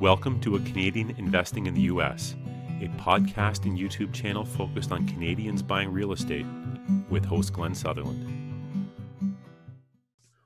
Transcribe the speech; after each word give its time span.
Welcome 0.00 0.40
to 0.40 0.56
A 0.56 0.60
Canadian 0.60 1.14
Investing 1.18 1.66
in 1.66 1.74
the 1.74 1.82
U.S., 1.82 2.34
a 2.80 2.88
podcast 2.98 3.66
and 3.66 3.78
YouTube 3.78 4.14
channel 4.14 4.46
focused 4.46 4.92
on 4.92 5.06
Canadians 5.06 5.62
buying 5.62 5.92
real 5.92 6.12
estate 6.12 6.46
with 7.10 7.22
host 7.22 7.52
Glenn 7.52 7.74
Sutherland. 7.74 9.36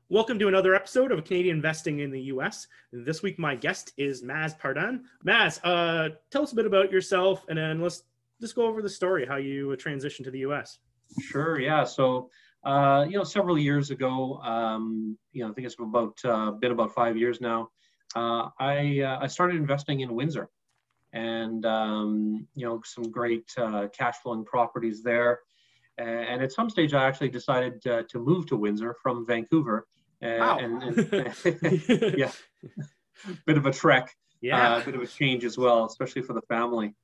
Welcome 0.09 0.40
to 0.40 0.48
another 0.48 0.75
episode 0.75 1.12
of 1.12 1.25
Canadian 1.25 1.54
Investing 1.54 2.01
in 2.01 2.11
the 2.11 2.22
U.S. 2.22 2.67
This 2.93 3.22
week, 3.22 3.38
my 3.38 3.54
guest 3.54 3.93
is 3.96 4.25
Maz 4.25 4.59
Pardhan. 4.59 5.03
Maz, 5.25 5.61
uh, 5.62 6.16
tell 6.32 6.43
us 6.43 6.50
a 6.50 6.57
bit 6.57 6.66
about 6.66 6.91
yourself, 6.91 7.45
and 7.48 7.57
then 7.57 7.80
let's 7.80 8.02
just 8.41 8.57
go 8.57 8.66
over 8.66 8.82
the 8.82 8.91
story 8.91 9.25
how 9.25 9.36
you 9.36 9.68
transitioned 9.77 10.25
to 10.25 10.32
the 10.32 10.41
U.S. 10.41 10.80
Sure. 11.21 11.61
Yeah. 11.61 11.84
So, 11.84 12.29
uh, 12.64 13.07
you 13.09 13.16
know, 13.16 13.23
several 13.23 13.57
years 13.57 13.93
ago, 13.93 14.39
um, 14.39 15.16
you 15.30 15.45
know, 15.45 15.52
I 15.52 15.55
think 15.55 15.64
it's 15.64 15.77
about 15.79 16.18
uh, 16.25 16.50
been 16.50 16.73
about 16.73 16.93
five 16.93 17.16
years 17.16 17.41
now 17.41 17.71
uh, 18.15 18.49
I, 18.59 19.01
uh, 19.01 19.19
I 19.23 19.27
started 19.27 19.57
investing 19.57 20.01
in 20.01 20.14
Windsor 20.14 20.49
and, 21.13 21.64
um, 21.64 22.46
you 22.55 22.67
know, 22.67 22.81
some 22.85 23.11
great 23.11 23.50
uh, 23.57 23.89
cash 23.96 24.17
flowing 24.22 24.45
properties 24.45 25.03
there. 25.03 25.41
And 25.96 26.43
at 26.43 26.50
some 26.53 26.71
stage, 26.71 26.93
I 26.93 27.07
actually 27.07 27.29
decided 27.29 27.86
uh, 27.86 28.03
to 28.08 28.19
move 28.19 28.46
to 28.46 28.57
Windsor 28.57 28.96
from 29.00 29.25
Vancouver. 29.27 29.86
Wow. 30.21 30.58
And, 30.58 30.82
and 30.82 32.14
yeah, 32.19 32.33
bit 33.47 33.56
of 33.56 33.67
a 33.67 33.72
trek, 33.72 34.11
yeah, 34.41 34.81
a 34.81 34.84
bit 34.84 34.94
of 34.94 35.03
a 35.03 35.06
change 35.06 35.44
as 35.44 35.56
well, 35.56 35.84
especially 35.84 36.22
for 36.22 36.33
the 36.33 36.42
family. 36.42 36.94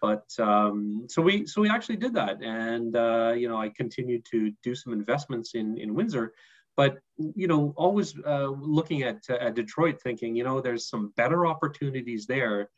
But 0.00 0.24
um, 0.38 1.06
so 1.08 1.20
we 1.20 1.46
so 1.46 1.60
we 1.60 1.68
actually 1.68 1.96
did 1.96 2.14
that, 2.14 2.42
and 2.42 2.96
uh, 2.96 3.34
you 3.36 3.48
know 3.48 3.60
I 3.60 3.68
continued 3.68 4.24
to 4.30 4.50
do 4.62 4.74
some 4.74 4.92
investments 4.92 5.54
in 5.54 5.76
in 5.76 5.94
Windsor, 5.94 6.32
but 6.80 6.98
you 7.36 7.46
know 7.46 7.74
always 7.76 8.14
uh, 8.26 8.48
looking 8.78 9.02
at, 9.02 9.18
uh, 9.28 9.46
at 9.46 9.54
detroit 9.54 9.96
thinking 10.00 10.34
you 10.34 10.44
know 10.44 10.60
there's 10.60 10.88
some 10.88 11.12
better 11.16 11.40
opportunities 11.46 12.26
there 12.26 12.70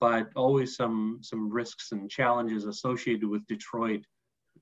but 0.00 0.28
always 0.36 0.76
some 0.76 1.18
some 1.22 1.42
risks 1.60 1.92
and 1.92 2.10
challenges 2.10 2.66
associated 2.66 3.26
with 3.26 3.46
detroit. 3.46 4.02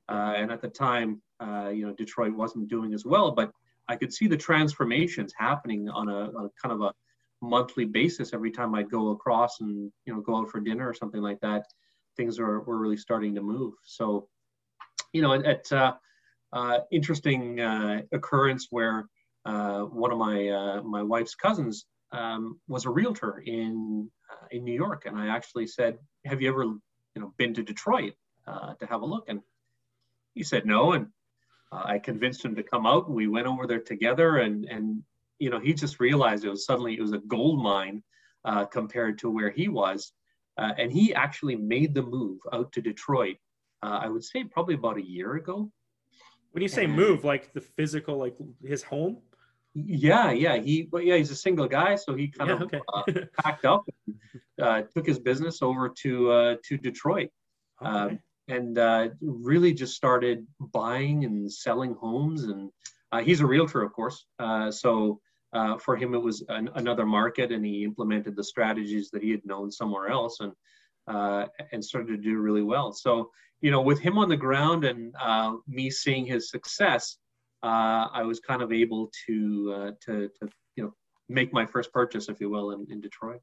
Uh, 0.08 0.34
and 0.36 0.52
at 0.52 0.60
the 0.60 0.68
time 0.68 1.10
uh, 1.40 1.70
you 1.76 1.84
know 1.84 1.92
detroit 1.94 2.34
wasn't 2.42 2.68
doing 2.68 2.94
as 2.94 3.04
well 3.04 3.28
but 3.40 3.50
i 3.88 3.94
could 3.96 4.12
see 4.12 4.28
the 4.28 4.44
transformations 4.48 5.32
happening 5.46 5.88
on 5.88 6.08
a, 6.08 6.20
a 6.42 6.42
kind 6.60 6.72
of 6.76 6.80
a 6.82 6.92
monthly 7.42 7.84
basis 7.84 8.32
every 8.32 8.50
time 8.50 8.74
i'd 8.74 8.90
go 8.90 9.10
across 9.10 9.60
and 9.60 9.90
you 10.04 10.12
know 10.12 10.20
go 10.20 10.36
out 10.38 10.48
for 10.50 10.60
dinner 10.60 10.86
or 10.88 10.94
something 10.94 11.22
like 11.28 11.40
that 11.40 11.64
things 12.16 12.38
are, 12.38 12.60
were 12.60 12.78
really 12.78 12.96
starting 12.96 13.34
to 13.34 13.42
move. 13.42 13.74
So 13.84 14.28
you 15.12 15.22
know 15.22 15.32
at, 15.32 15.44
at 15.44 15.72
uh, 15.72 15.94
interesting 16.90 17.60
uh, 17.60 18.02
occurrence 18.12 18.68
where 18.70 19.06
uh, 19.44 19.80
one 19.82 20.10
of 20.10 20.18
my 20.18 20.48
uh, 20.48 20.82
my 20.82 21.02
wife's 21.02 21.34
cousins 21.34 21.86
um, 22.12 22.60
was 22.68 22.86
a 22.86 22.90
realtor 22.90 23.42
in 23.44 24.10
uh, 24.30 24.46
in 24.50 24.64
New 24.64 24.74
York, 24.74 25.04
and 25.06 25.18
I 25.18 25.26
actually 25.28 25.66
said, 25.66 25.98
"Have 26.24 26.40
you 26.40 26.48
ever, 26.48 26.64
you 26.64 26.80
know, 27.16 27.34
been 27.36 27.54
to 27.54 27.62
Detroit 27.62 28.14
to 28.46 28.86
have 28.86 29.02
a 29.02 29.06
look?" 29.06 29.28
And 29.28 29.40
he 30.34 30.42
said 30.42 30.64
no, 30.64 30.92
and 30.92 31.08
I 31.72 31.98
convinced 31.98 32.44
him 32.44 32.54
to 32.54 32.62
come 32.62 32.86
out, 32.86 33.06
and 33.06 33.14
we 33.14 33.26
went 33.28 33.46
over 33.46 33.66
there 33.66 33.80
together, 33.80 34.38
and 34.38 34.64
and 34.64 35.02
you 35.38 35.50
know, 35.50 35.60
he 35.60 35.74
just 35.74 36.00
realized 36.00 36.44
it 36.44 36.50
was 36.50 36.64
suddenly 36.64 36.94
it 36.94 37.02
was 37.02 37.12
a 37.12 37.18
gold 37.18 37.62
mine 37.62 38.02
compared 38.70 39.18
to 39.18 39.30
where 39.30 39.50
he 39.50 39.68
was, 39.68 40.12
and 40.56 40.90
he 40.90 41.12
actually 41.12 41.56
made 41.56 41.94
the 41.94 42.02
move 42.02 42.38
out 42.52 42.72
to 42.72 42.80
Detroit. 42.80 43.36
I 43.82 44.08
would 44.08 44.24
say 44.24 44.44
probably 44.44 44.76
about 44.76 44.96
a 44.96 45.06
year 45.06 45.34
ago. 45.34 45.70
When 46.54 46.62
you 46.62 46.68
say 46.68 46.86
move, 46.86 47.24
like 47.24 47.52
the 47.52 47.60
physical, 47.60 48.16
like 48.16 48.36
his 48.64 48.80
home? 48.84 49.18
Yeah, 49.74 50.30
yeah. 50.30 50.56
He, 50.56 50.88
well, 50.92 51.02
yeah, 51.02 51.16
he's 51.16 51.32
a 51.32 51.34
single 51.34 51.66
guy, 51.66 51.96
so 51.96 52.14
he 52.14 52.28
kind 52.28 52.48
Yeah, 52.48 52.56
of 52.56 52.62
okay. 52.62 52.80
uh, 52.94 53.02
packed 53.42 53.64
up, 53.64 53.82
and, 54.06 54.16
uh, 54.62 54.82
took 54.94 55.04
his 55.04 55.18
business 55.18 55.62
over 55.62 55.88
to 56.02 56.30
uh, 56.30 56.56
to 56.66 56.78
Detroit, 56.78 57.30
Okay. 57.82 57.90
um, 57.90 58.18
and 58.46 58.78
uh, 58.78 59.08
really 59.20 59.72
just 59.74 59.96
started 59.96 60.46
buying 60.60 61.24
and 61.24 61.52
selling 61.52 61.94
homes. 61.94 62.44
And 62.44 62.70
uh, 63.10 63.20
he's 63.20 63.40
a 63.40 63.46
realtor, 63.46 63.82
of 63.82 63.92
course, 63.92 64.24
uh, 64.38 64.70
so 64.70 65.18
uh, 65.52 65.76
for 65.78 65.96
him 65.96 66.14
it 66.14 66.22
was 66.22 66.44
an, 66.48 66.70
another 66.76 67.04
market, 67.04 67.50
and 67.50 67.66
he 67.66 67.82
implemented 67.82 68.36
the 68.36 68.44
strategies 68.44 69.10
that 69.10 69.24
he 69.24 69.32
had 69.32 69.44
known 69.44 69.72
somewhere 69.72 70.06
else, 70.08 70.38
and 70.38 70.52
uh, 71.06 71.46
and 71.72 71.84
started 71.84 72.08
to 72.08 72.16
do 72.16 72.38
really 72.38 72.62
well. 72.62 72.92
So 72.92 73.30
you 73.60 73.70
know, 73.70 73.80
with 73.80 73.98
him 73.98 74.18
on 74.18 74.28
the 74.28 74.36
ground 74.36 74.84
and 74.84 75.14
uh, 75.18 75.54
me 75.66 75.88
seeing 75.90 76.26
his 76.26 76.50
success, 76.50 77.16
uh, 77.62 78.08
I 78.12 78.22
was 78.22 78.38
kind 78.38 78.60
of 78.60 78.72
able 78.72 79.10
to 79.26 79.74
uh, 79.74 79.90
to 80.02 80.28
to 80.28 80.48
you 80.76 80.84
know 80.84 80.94
make 81.30 81.52
my 81.52 81.64
first 81.64 81.90
purchase, 81.92 82.28
if 82.28 82.40
you 82.40 82.50
will, 82.50 82.72
in, 82.72 82.86
in 82.90 83.00
Detroit. 83.00 83.40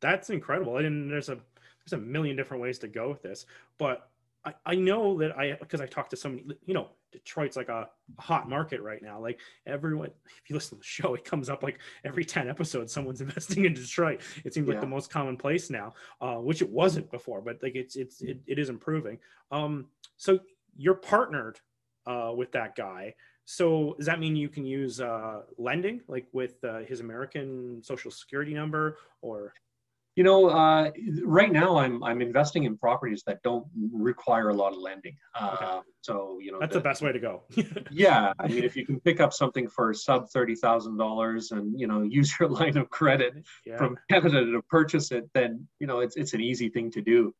That's 0.00 0.30
incredible. 0.30 0.78
And 0.78 1.10
there's 1.10 1.28
a 1.28 1.36
there's 1.36 1.92
a 1.92 2.04
million 2.04 2.36
different 2.36 2.60
ways 2.60 2.78
to 2.80 2.88
go 2.88 3.08
with 3.08 3.22
this, 3.22 3.46
but 3.78 4.10
I, 4.44 4.54
I 4.66 4.74
know 4.74 5.18
that 5.18 5.38
I 5.38 5.56
because 5.60 5.80
I 5.80 5.86
talked 5.86 6.10
to 6.10 6.16
somebody, 6.16 6.56
you 6.66 6.74
know, 6.74 6.88
Detroit's 7.12 7.56
like 7.56 7.68
a, 7.68 7.88
hot 8.18 8.48
market 8.48 8.82
right 8.82 9.02
now. 9.02 9.20
Like 9.20 9.38
everyone, 9.66 10.10
if 10.42 10.50
you 10.50 10.54
listen 10.54 10.70
to 10.70 10.80
the 10.80 10.84
show, 10.84 11.14
it 11.14 11.24
comes 11.24 11.48
up 11.48 11.62
like 11.62 11.78
every 12.04 12.24
10 12.24 12.48
episodes, 12.48 12.92
someone's 12.92 13.20
investing 13.26 13.64
in 13.64 13.74
Detroit. 13.74 14.20
It 14.44 14.52
seems 14.52 14.68
like 14.68 14.80
the 14.80 14.86
most 14.86 15.10
common 15.10 15.36
place 15.36 15.70
now, 15.70 15.92
uh, 16.20 16.36
which 16.36 16.60
it 16.60 16.68
wasn't 16.68 17.10
before, 17.10 17.40
but 17.40 17.62
like 17.62 17.76
it's 17.76 17.96
it's 17.96 18.20
it, 18.20 18.40
it 18.46 18.58
is 18.58 18.68
improving. 18.68 19.18
Um, 19.52 19.86
so 20.16 20.40
you're 20.76 20.94
partnered 20.94 21.60
uh, 22.06 22.32
with 22.34 22.52
that 22.52 22.74
guy. 22.74 23.14
So 23.44 23.94
does 23.96 24.06
that 24.06 24.20
mean 24.20 24.36
you 24.36 24.48
can 24.48 24.64
use 24.64 25.00
uh, 25.00 25.42
lending, 25.58 26.02
like 26.08 26.26
with 26.32 26.62
uh, 26.64 26.80
his 26.80 27.00
American 27.00 27.82
Social 27.82 28.10
Security 28.10 28.54
number, 28.54 28.98
or 29.22 29.52
You 30.16 30.24
know, 30.24 30.48
uh, 30.48 30.90
right 31.22 31.52
now 31.52 31.78
I'm 31.78 32.02
I'm 32.02 32.20
investing 32.20 32.64
in 32.64 32.76
properties 32.76 33.22
that 33.26 33.42
don't 33.42 33.66
require 33.92 34.48
a 34.50 34.54
lot 34.54 34.72
of 34.72 34.78
lending. 34.78 35.16
Uh, 35.34 35.56
Okay. 35.60 35.80
So 36.02 36.38
you 36.40 36.52
know, 36.52 36.58
that's 36.60 36.72
the- 36.72 36.80
the 36.80 36.84
best 36.84 37.02
way 37.02 37.12
to 37.12 37.18
go? 37.18 37.42
yeah 37.90 38.32
i 38.38 38.48
mean 38.48 38.64
if 38.64 38.76
you 38.76 38.84
can 38.86 39.00
pick 39.00 39.20
up 39.20 39.32
something 39.32 39.68
for 39.68 39.92
sub 39.92 40.28
$30000 40.30 41.52
and 41.52 41.78
you 41.78 41.86
know 41.86 42.02
use 42.18 42.34
your 42.38 42.48
line 42.48 42.76
of 42.76 42.88
credit 42.90 43.34
yeah. 43.66 43.76
from 43.76 43.96
canada 44.10 44.44
to 44.44 44.62
purchase 44.68 45.10
it 45.12 45.28
then 45.34 45.66
you 45.78 45.86
know 45.86 46.00
it's, 46.00 46.16
it's 46.16 46.32
an 46.34 46.40
easy 46.40 46.68
thing 46.68 46.90
to 46.90 47.00
do 47.00 47.34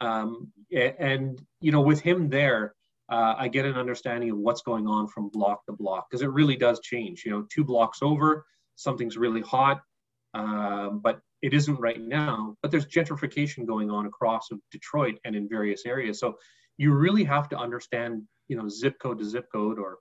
um, 0.00 0.52
and 0.98 1.42
you 1.60 1.72
know 1.72 1.80
with 1.80 2.00
him 2.00 2.28
there 2.28 2.74
uh, 3.10 3.34
i 3.38 3.48
get 3.48 3.64
an 3.64 3.74
understanding 3.74 4.30
of 4.30 4.38
what's 4.38 4.62
going 4.62 4.86
on 4.86 5.08
from 5.08 5.28
block 5.28 5.64
to 5.66 5.72
block 5.72 6.06
because 6.08 6.22
it 6.22 6.30
really 6.30 6.56
does 6.56 6.80
change 6.80 7.22
you 7.24 7.30
know 7.32 7.46
two 7.52 7.64
blocks 7.64 7.98
over 8.02 8.44
something's 8.76 9.16
really 9.16 9.40
hot 9.42 9.80
um, 10.34 11.00
but 11.02 11.20
it 11.42 11.54
isn't 11.54 11.78
right 11.78 12.00
now 12.00 12.56
but 12.62 12.70
there's 12.70 12.86
gentrification 12.86 13.66
going 13.66 13.90
on 13.90 14.06
across 14.06 14.50
of 14.50 14.58
detroit 14.70 15.18
and 15.24 15.36
in 15.36 15.48
various 15.48 15.86
areas. 15.86 16.18
So 16.18 16.38
you 16.76 16.92
really 16.92 17.24
have 17.24 17.48
to 17.50 17.56
understand 17.56 18.22
you 18.48 18.56
know 18.56 18.68
zip 18.68 18.98
code 19.00 19.18
to 19.18 19.24
zip 19.24 19.46
code 19.52 19.78
or 19.78 19.98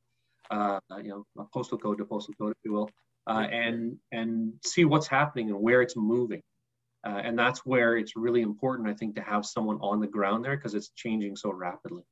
uh, 0.52 0.80
you 1.04 1.26
know 1.36 1.50
postal 1.54 1.78
code 1.78 1.98
to 1.98 2.06
postal 2.06 2.34
code 2.40 2.52
if 2.52 2.58
you 2.64 2.72
will 2.72 2.90
uh, 3.28 3.48
and 3.52 3.98
and 4.12 4.54
see 4.66 4.86
what's 4.86 5.08
happening 5.08 5.50
and 5.50 5.60
where 5.60 5.82
it's 5.82 5.96
moving. 5.96 6.42
Uh, 7.06 7.22
and 7.24 7.38
that's 7.38 7.60
where 7.60 7.96
it's 7.96 8.16
really 8.16 8.42
important 8.42 8.90
i 8.90 8.94
think 8.94 9.16
to 9.16 9.22
have 9.22 9.46
someone 9.46 9.78
on 9.82 10.02
the 10.02 10.08
ground 10.08 10.44
there 10.44 10.58
because 10.58 10.74
it's 10.74 10.90
changing 10.96 11.36
so 11.36 11.52
rapidly. 11.52 12.04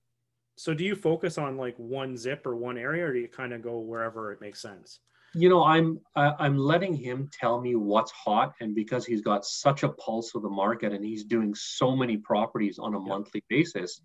So 0.58 0.74
do 0.74 0.86
you 0.86 0.96
focus 0.96 1.38
on 1.38 1.58
like 1.58 1.76
one 1.78 2.16
zip 2.16 2.46
or 2.46 2.56
one 2.56 2.78
area, 2.78 3.06
or 3.06 3.14
do 3.14 3.20
you 3.20 3.28
kind 3.28 3.54
of 3.54 3.62
go 3.62 3.80
wherever 3.80 4.32
it 4.32 4.40
makes 4.40 4.62
sense? 4.62 5.00
You 5.36 5.50
know 5.50 5.64
i'm 5.64 6.00
I, 6.16 6.34
i'm 6.40 6.58
letting 6.58 6.96
him 6.96 7.30
tell 7.32 7.60
me 7.60 7.76
what's 7.76 8.12
hot 8.12 8.54
and 8.62 8.74
because 8.74 9.06
he's 9.06 9.22
got 9.22 9.46
such 9.46 9.84
a 9.84 9.90
pulse 9.90 10.34
of 10.34 10.42
the 10.42 10.50
market 10.50 10.94
and 10.94 11.04
he's 11.04 11.24
doing 11.26 11.54
so 11.54 11.96
many 11.96 12.18
properties 12.18 12.80
on 12.80 12.96
a 12.96 13.00
Yeah. 13.00 13.08
monthly 13.10 13.44
basis 13.50 14.02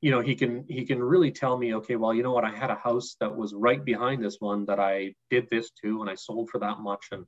you 0.00 0.10
know 0.10 0.20
he 0.20 0.34
can 0.34 0.64
he 0.68 0.84
can 0.84 1.02
really 1.02 1.30
tell 1.30 1.56
me 1.56 1.74
okay 1.74 1.96
well 1.96 2.12
you 2.12 2.22
know 2.22 2.32
what? 2.32 2.44
I 2.44 2.50
had 2.50 2.70
a 2.70 2.74
house 2.74 3.16
that 3.20 3.34
was 3.34 3.54
right 3.54 3.82
behind 3.84 4.22
this 4.22 4.36
one 4.40 4.66
that 4.66 4.80
i 4.80 5.14
did 5.30 5.48
this 5.50 5.70
to 5.82 6.00
and 6.02 6.10
i 6.10 6.14
sold 6.14 6.50
for 6.50 6.58
that 6.58 6.78
much. 6.80 7.06
And 7.12 7.24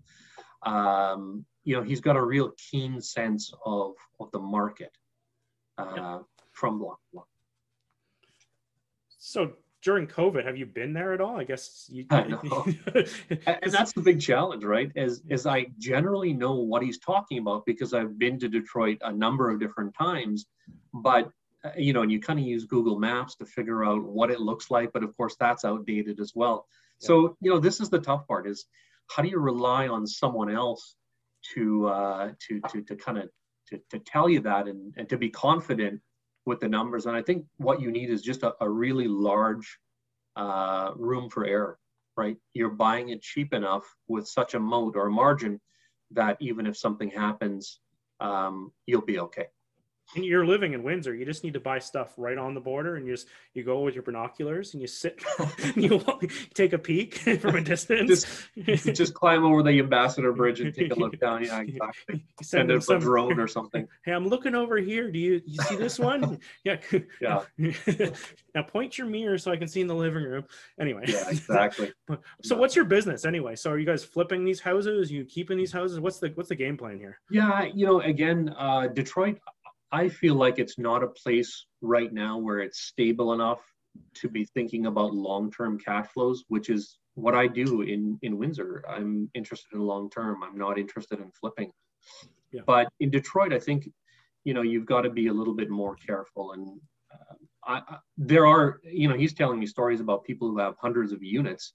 um 0.65 1.47
you 1.65 1.77
know 1.77 1.83
he's 1.83 2.01
got 2.01 2.17
a 2.17 2.23
real 2.25 2.53
keen 2.71 3.01
sense 3.01 3.53
of 3.65 3.93
of 4.21 4.31
the 4.33 4.41
market 4.41 4.93
uh 5.79 6.19
from 6.53 6.79
block 6.79 6.99
to 7.03 7.09
block 7.13 7.29
So 9.19 9.53
during 9.87 10.09
COVID, 10.09 10.45
have 10.45 10.57
you 10.57 10.67
been 10.67 10.93
there 10.93 11.13
at 11.13 11.21
all? 11.21 11.39
I 11.39 11.45
guess 11.45 11.89
you. 11.89 12.07
I 12.11 12.25
know. 12.25 12.67
and 13.47 13.71
that's 13.71 13.93
the 13.93 14.03
big 14.03 14.21
challenge 14.21 14.65
right 14.65 14.91
is 14.97 15.23
is 15.29 15.47
i 15.47 15.67
generally 15.79 16.33
know 16.33 16.55
what 16.55 16.83
he's 16.83 16.99
talking 16.99 17.39
about 17.39 17.65
because 17.67 17.95
i've 17.95 18.19
been 18.19 18.37
to 18.41 18.49
detroit 18.49 18.99
a 19.03 19.13
number 19.13 19.49
of 19.49 19.61
different 19.61 19.95
times 19.95 20.47
but 20.93 21.31
uh, 21.65 21.71
you 21.77 21.93
know 21.93 22.03
and 22.03 22.11
you 22.11 22.21
kind 22.21 22.41
of 22.41 22.45
use 22.45 22.65
google 22.65 22.99
maps 22.99 23.37
to 23.37 23.47
figure 23.47 23.85
out 23.85 24.03
what 24.03 24.31
it 24.31 24.41
looks 24.41 24.71
like 24.71 24.93
but 24.93 25.05
of 25.05 25.17
course 25.17 25.37
that's 25.39 25.65
outdated 25.65 26.19
as 26.19 26.33
well 26.35 26.67
so 26.99 27.37
you 27.41 27.51
know 27.51 27.61
this 27.61 27.81
is 27.81 27.89
the 27.89 28.01
tough 28.01 28.27
part 28.27 28.49
is 28.49 28.67
how 29.09 29.23
do 29.23 29.29
you 29.29 29.39
rely 29.39 29.87
on 29.87 30.05
someone 30.05 30.51
else 30.51 30.97
to 31.55 31.87
uh 31.87 32.33
to 32.41 32.61
to, 32.71 32.83
to 32.83 32.97
kind 32.97 33.19
of 33.19 33.29
to, 33.69 33.81
to 33.91 33.99
tell 34.01 34.29
you 34.29 34.41
that 34.41 34.67
and, 34.67 34.95
and 34.97 35.09
to 35.09 35.17
be 35.17 35.29
confident 35.29 36.01
with 36.47 36.61
the 36.61 36.69
numbers 36.69 37.07
and 37.07 37.17
i 37.17 37.23
think 37.23 37.45
what 37.59 37.81
you 37.81 37.91
need 37.91 38.11
is 38.11 38.23
just 38.23 38.43
a, 38.43 38.55
a 38.61 38.69
really 38.69 39.09
large 39.09 39.79
uh, 40.37 40.93
room 40.97 41.29
for 41.31 41.45
error 41.47 41.79
right? 42.17 42.37
You're 42.55 42.71
buying 42.71 43.11
it 43.11 43.23
cheap 43.23 43.53
enough 43.53 43.85
with 44.09 44.27
such 44.27 44.55
a 44.55 44.61
moat 44.61 44.97
or 44.97 45.11
margin 45.11 45.61
that 46.13 46.37
even 46.41 46.67
if 46.67 46.77
something 46.77 47.11
happens, 47.11 47.81
um, 48.21 48.73
you'll 48.87 49.03
be 49.03 49.19
okay 49.19 49.47
and 50.15 50.25
you're 50.25 50.47
living 50.47 50.73
in 50.73 50.83
Windsor, 50.83 51.15
you 51.15 51.25
just 51.25 51.43
need 51.43 51.55
to 51.55 51.61
buy 51.61 51.79
stuff 51.79 52.15
right 52.17 52.39
on 52.39 52.55
the 52.55 52.61
border, 52.61 52.97
and 52.97 53.07
you 53.07 53.15
just 53.15 53.29
you 53.55 53.65
go 53.65 53.81
with 53.81 53.95
your 53.95 54.03
binoculars 54.03 54.73
and 54.73 54.81
you 54.81 54.87
sit, 54.87 55.23
and 55.63 55.77
you 55.77 56.03
take 56.55 56.73
a 56.73 56.79
peek 56.79 57.15
from 57.41 57.57
a 57.57 57.61
distance. 57.61 58.27
Just, 58.57 58.95
just 58.95 59.15
climb 59.15 59.45
over 59.45 59.63
the 59.63 59.79
Ambassador 59.79 60.33
Bridge 60.33 60.61
and 60.61 60.73
take 60.73 60.93
a 60.93 60.95
look 60.95 61.19
down. 61.19 61.45
Yeah, 61.45 61.61
exactly. 61.61 62.25
Send, 62.43 62.71
Send 62.71 62.85
some, 62.85 62.97
a 62.97 63.01
drone 63.01 63.41
or 63.41 63.49
something. 63.49 63.89
Hey, 64.05 64.13
I'm 64.13 64.29
looking 64.29 64.55
over 64.55 64.77
here. 64.77 65.11
Do 65.11 65.19
you 65.19 65.43
you 65.45 65.63
see 65.65 65.77
this 65.77 65.99
one? 65.99 66.39
yeah. 66.65 66.77
Yeah. 67.21 67.43
now 68.55 68.63
point 68.63 68.99
your 68.99 69.07
mirror 69.09 69.39
so 69.39 69.51
I 69.51 69.57
can 69.57 69.69
see 69.69 69.81
in 69.81 69.87
the 69.87 69.95
living 69.95 70.23
room. 70.23 70.45
Anyway. 70.81 71.05
Yeah, 71.09 71.29
exactly. 71.29 71.93
so 72.09 72.19
yeah. 72.45 72.55
what's 72.55 72.77
your 72.77 72.85
business 72.85 73.25
anyway? 73.25 73.57
So 73.57 73.71
are 73.71 73.79
you 73.79 73.87
guys 73.87 74.05
flipping 74.05 74.45
these 74.45 74.61
houses? 74.61 75.11
Are 75.11 75.15
you 75.15 75.25
keeping 75.25 75.59
these 75.59 75.73
houses? 75.73 75.99
What's 75.99 76.19
the 76.21 76.29
what's 76.35 76.49
the 76.49 76.55
game 76.55 76.77
plan 76.77 76.99
here? 76.99 77.19
Yeah, 77.31 77.65
you 77.65 77.87
know, 77.87 78.01
again, 78.01 78.55
uh, 78.57 78.87
Detroit 78.89 79.39
I 79.93 80.09
feel 80.09 80.35
like 80.35 80.59
it's 80.59 80.79
not 80.79 81.03
a 81.03 81.09
place 81.09 81.67
right 81.81 82.13
now 82.13 82.39
where 82.39 82.61
it's 82.61 82.81
stable 82.81 83.33
enough 83.33 83.61
to 84.15 84.29
be 84.29 84.45
thinking 84.45 84.87
about 84.87 85.15
long-term 85.15 85.79
cash 85.79 86.09
flows, 86.09 86.45
which 86.49 86.69
is 86.69 86.99
what 87.15 87.35
I 87.35 87.47
do 87.47 87.83
in 87.83 88.19
in 88.23 88.39
Windsor. 88.39 88.85
I'm 88.89 89.31
interested 89.35 89.73
in 89.73 89.81
long 89.81 90.11
term. 90.11 90.43
I'm 90.43 90.59
not 90.59 90.79
interested 90.79 91.19
in 91.21 91.31
flipping. 91.33 91.73
Yeah. 92.53 92.63
But 92.67 92.89
in 93.01 93.11
Detroit, 93.11 93.53
I 93.53 93.59
think 93.59 93.89
you 94.45 94.55
know 94.55 94.63
you've 94.63 94.87
got 94.87 95.03
to 95.03 95.11
be 95.11 95.29
a 95.29 95.33
little 95.33 95.55
bit 95.55 95.71
more 95.71 95.97
careful. 95.97 96.53
And 96.53 96.81
uh, 97.13 97.35
I, 97.65 97.75
I, 97.79 97.99
there 98.19 98.47
are 98.47 98.81
you 98.85 99.09
know 99.09 99.17
he's 99.17 99.35
telling 99.35 99.59
me 99.59 99.67
stories 99.67 100.01
about 100.01 100.25
people 100.25 100.49
who 100.49 100.59
have 100.59 100.75
hundreds 100.81 101.13
of 101.13 101.23
units 101.23 101.73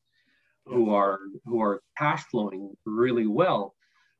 who 0.66 0.94
are 0.94 1.20
who 1.46 1.62
are 1.62 1.82
cash 1.98 2.24
flowing 2.26 2.76
really 2.86 3.26
well, 3.26 3.74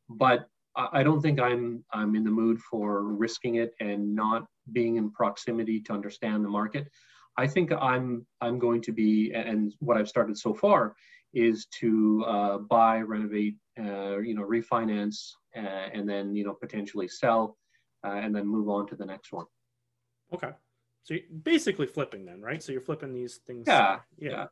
but 0.10 0.48
I 0.76 1.04
don't 1.04 1.22
think 1.22 1.40
I'm 1.40 1.84
I'm 1.92 2.16
in 2.16 2.24
the 2.24 2.32
mood 2.32 2.60
for 2.60 3.04
risking 3.04 3.56
it 3.56 3.74
and 3.80 4.16
not 4.16 4.46
being 4.72 4.96
in 4.96 5.12
proximity 5.12 5.82
to 5.82 5.94
understand 5.94 6.46
the 6.46 6.50
market. 6.50 6.88
I 7.38 7.48
think 7.48 7.72
I'm 7.72 8.26
I'm 8.40 8.60
going 8.60 8.82
to 8.84 8.92
be 8.92 9.32
and 9.34 9.74
what 9.80 9.98
I've 9.98 10.10
started 10.10 10.38
so 10.38 10.54
far 10.54 10.96
is 11.34 11.66
to 11.80 12.24
uh, 12.28 12.58
buy, 12.58 13.00
renovate, 13.00 13.56
uh, 13.80 14.18
you 14.20 14.36
know, 14.36 14.44
refinance, 14.44 15.32
uh, 15.56 15.60
and 15.94 16.08
then 16.08 16.36
you 16.36 16.44
know 16.44 16.54
potentially 16.54 17.08
sell, 17.08 17.58
uh, 18.06 18.12
and 18.12 18.36
then 18.36 18.46
move 18.48 18.70
on 18.70 18.88
to 18.88 18.96
the 18.96 19.06
next 19.06 19.32
one. 19.32 19.46
Okay, 20.34 20.52
so 21.04 21.14
you're 21.14 21.24
basically 21.44 21.88
flipping 21.88 22.26
then, 22.26 22.42
right? 22.42 22.62
So 22.62 22.72
you're 22.72 22.82
flipping 22.82 23.14
these 23.14 23.38
things. 23.48 23.66
Yeah. 23.68 24.00
Yeah. 24.18 24.48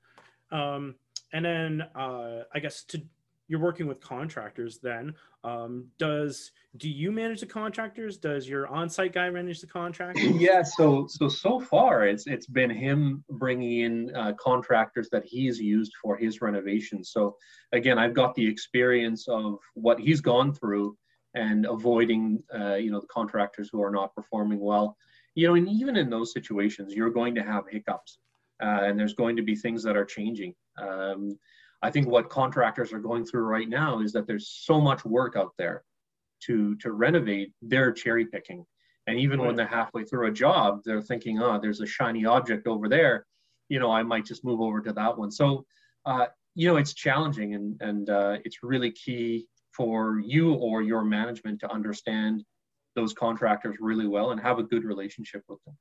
yeah. 0.52 0.76
Um, 0.76 0.96
and 1.32 1.46
then 1.46 1.82
uh, 1.96 2.44
I 2.54 2.60
guess 2.60 2.84
to 2.86 3.02
you're 3.50 3.60
working 3.60 3.88
with 3.88 4.00
contractors 4.00 4.80
then 4.82 5.14
um, 5.44 5.88
does 5.98 6.52
do 6.78 6.88
you 6.88 7.12
manage 7.12 7.40
the 7.40 7.48
contractors? 7.48 8.18
Does 8.18 8.48
your 8.48 8.68
on-site 8.68 9.12
guy 9.12 9.30
manage 9.30 9.60
the 9.60 9.68
contractors? 9.68 10.24
Yeah 10.40 10.64
so 10.64 11.08
so 11.08 11.28
so 11.28 11.60
far 11.60 12.06
it's 12.06 12.26
it's 12.28 12.48
been 12.48 12.70
him 12.70 13.24
bringing 13.32 13.82
in 13.82 14.16
uh, 14.16 14.34
contractors 14.40 15.10
that 15.12 15.26
he's 15.26 15.60
used 15.60 15.92
for 16.02 16.16
his 16.16 16.42
renovations 16.42 17.12
so 17.12 17.36
again 17.74 17.98
i've 18.00 18.14
got 18.14 18.36
the 18.36 18.48
experience 18.48 19.28
of 19.28 19.58
what 19.74 20.00
he's 20.00 20.22
gone 20.22 20.54
through 20.54 20.96
and 21.36 21.66
avoiding 21.66 22.42
uh, 22.54 22.76
you 22.76 22.92
know 22.92 23.00
the 23.00 23.08
contractors 23.08 23.70
who 23.72 23.82
are 23.82 23.92
not 23.92 24.14
performing 24.16 24.60
well. 24.60 24.98
You 25.36 25.48
know 25.48 25.56
and 25.56 25.68
even 25.68 25.96
in 25.96 26.10
those 26.10 26.34
situations 26.34 26.94
you're 26.94 27.12
going 27.12 27.36
to 27.36 27.44
have 27.44 27.64
hiccups 27.70 28.20
uh, 28.62 28.82
and 28.84 29.00
there's 29.00 29.14
going 29.14 29.36
to 29.38 29.44
be 29.44 29.56
things 29.56 29.84
that 29.84 29.96
are 29.96 30.06
changing. 30.06 30.54
Um, 30.78 31.38
I 31.82 31.92
think 31.92 32.08
what 32.08 32.30
contractors 32.30 32.92
are 32.92 33.00
going 33.00 33.26
through 33.26 33.44
right 33.44 33.70
now 33.70 34.02
is 34.02 34.12
that 34.14 34.28
there's 34.28 34.50
so 34.50 34.82
much 34.82 35.06
work 35.06 35.36
out 35.36 35.54
there 35.58 35.84
to 36.44 36.76
to 36.78 36.92
renovate. 36.92 37.54
They're 37.62 37.92
cherry 37.92 38.26
picking, 38.26 38.66
and 39.08 39.20
even 39.20 39.40
right. 39.40 39.48
when 39.48 39.56
they're 39.56 39.68
halfway 39.68 40.04
through 40.04 40.28
a 40.28 40.32
job, 40.32 40.82
they're 40.86 41.02
thinking, 41.02 41.42
"Oh, 41.42 41.60
there's 41.60 41.82
a 41.82 41.86
shiny 41.86 42.26
object 42.26 42.68
over 42.68 42.90
there. 42.90 43.26
You 43.70 43.80
know, 43.80 43.92
I 43.92 44.04
might 44.04 44.26
just 44.26 44.44
move 44.44 44.62
over 44.62 44.82
to 44.82 44.94
that 44.94 45.18
one." 45.18 45.32
So, 45.32 45.66
uh, 46.06 46.28
you 46.56 46.68
know, 46.68 46.78
it's 46.78 46.94
challenging, 46.94 47.56
and 47.56 47.82
and 47.82 48.10
uh, 48.10 48.38
it's 48.44 48.64
really 48.64 48.92
key 48.92 49.48
for 49.72 50.20
you 50.20 50.54
or 50.54 50.82
your 50.82 51.04
management 51.04 51.60
to 51.62 51.72
understand 51.72 52.44
those 52.96 53.14
contractors 53.14 53.78
really 53.80 54.08
well 54.08 54.32
and 54.32 54.42
have 54.42 54.60
a 54.60 54.64
good 54.64 54.84
relationship 54.84 55.44
with 55.48 55.64
them 55.64 55.78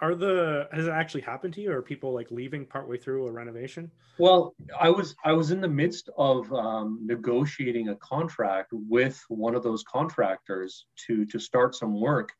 are 0.00 0.14
the 0.14 0.68
has 0.72 0.86
it 0.86 0.90
actually 0.90 1.22
happened 1.22 1.54
to 1.54 1.60
you? 1.60 1.72
Or 1.72 1.78
are 1.78 1.82
people 1.82 2.12
like 2.12 2.30
leaving 2.30 2.66
partway 2.66 2.98
through 2.98 3.26
a 3.26 3.30
renovation? 3.30 3.90
Well 4.18 4.54
i 4.78 4.90
was 4.90 5.14
i 5.24 5.32
was 5.32 5.50
in 5.50 5.60
the 5.60 5.68
midst 5.68 6.10
of 6.16 6.52
um, 6.52 7.00
negotiating 7.04 7.88
a 7.88 7.96
contract 7.96 8.70
with 8.72 9.22
one 9.28 9.54
of 9.54 9.62
those 9.62 9.82
contractors 9.84 10.86
to 11.06 11.24
to 11.26 11.38
start 11.38 11.74
some 11.74 12.00
work. 12.00 12.32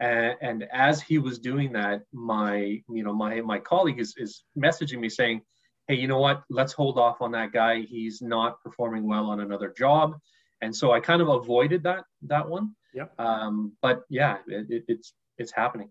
And, 0.00 0.34
and 0.42 0.64
as 0.72 1.00
he 1.00 1.18
was 1.18 1.38
doing 1.38 1.72
that 1.72 2.02
my 2.12 2.82
you 2.88 3.04
know 3.04 3.12
my 3.12 3.40
my 3.40 3.58
colleague 3.58 4.00
is, 4.00 4.14
is 4.16 4.44
messaging 4.58 4.98
me 4.98 5.08
saying 5.08 5.42
hey 5.86 5.94
you 5.94 6.08
know 6.08 6.18
what? 6.18 6.42
Let's 6.48 6.72
hold 6.72 6.98
off 6.98 7.20
on 7.20 7.30
that 7.32 7.52
guy. 7.52 7.82
He's 7.82 8.22
not 8.22 8.60
performing 8.62 9.06
well 9.06 9.26
on 9.26 9.40
another 9.40 9.72
job. 9.76 10.16
And 10.62 10.74
so 10.74 10.92
i 10.92 10.98
kind 10.98 11.22
of 11.22 11.28
avoided 11.28 11.82
that 11.84 12.04
that 12.22 12.48
one. 12.48 12.74
Yep. 12.94 13.20
Um, 13.20 13.72
but 13.82 14.02
yeah 14.08 14.38
it, 14.48 14.66
it, 14.68 14.84
it's 14.88 15.14
it's 15.38 15.52
happening. 15.52 15.90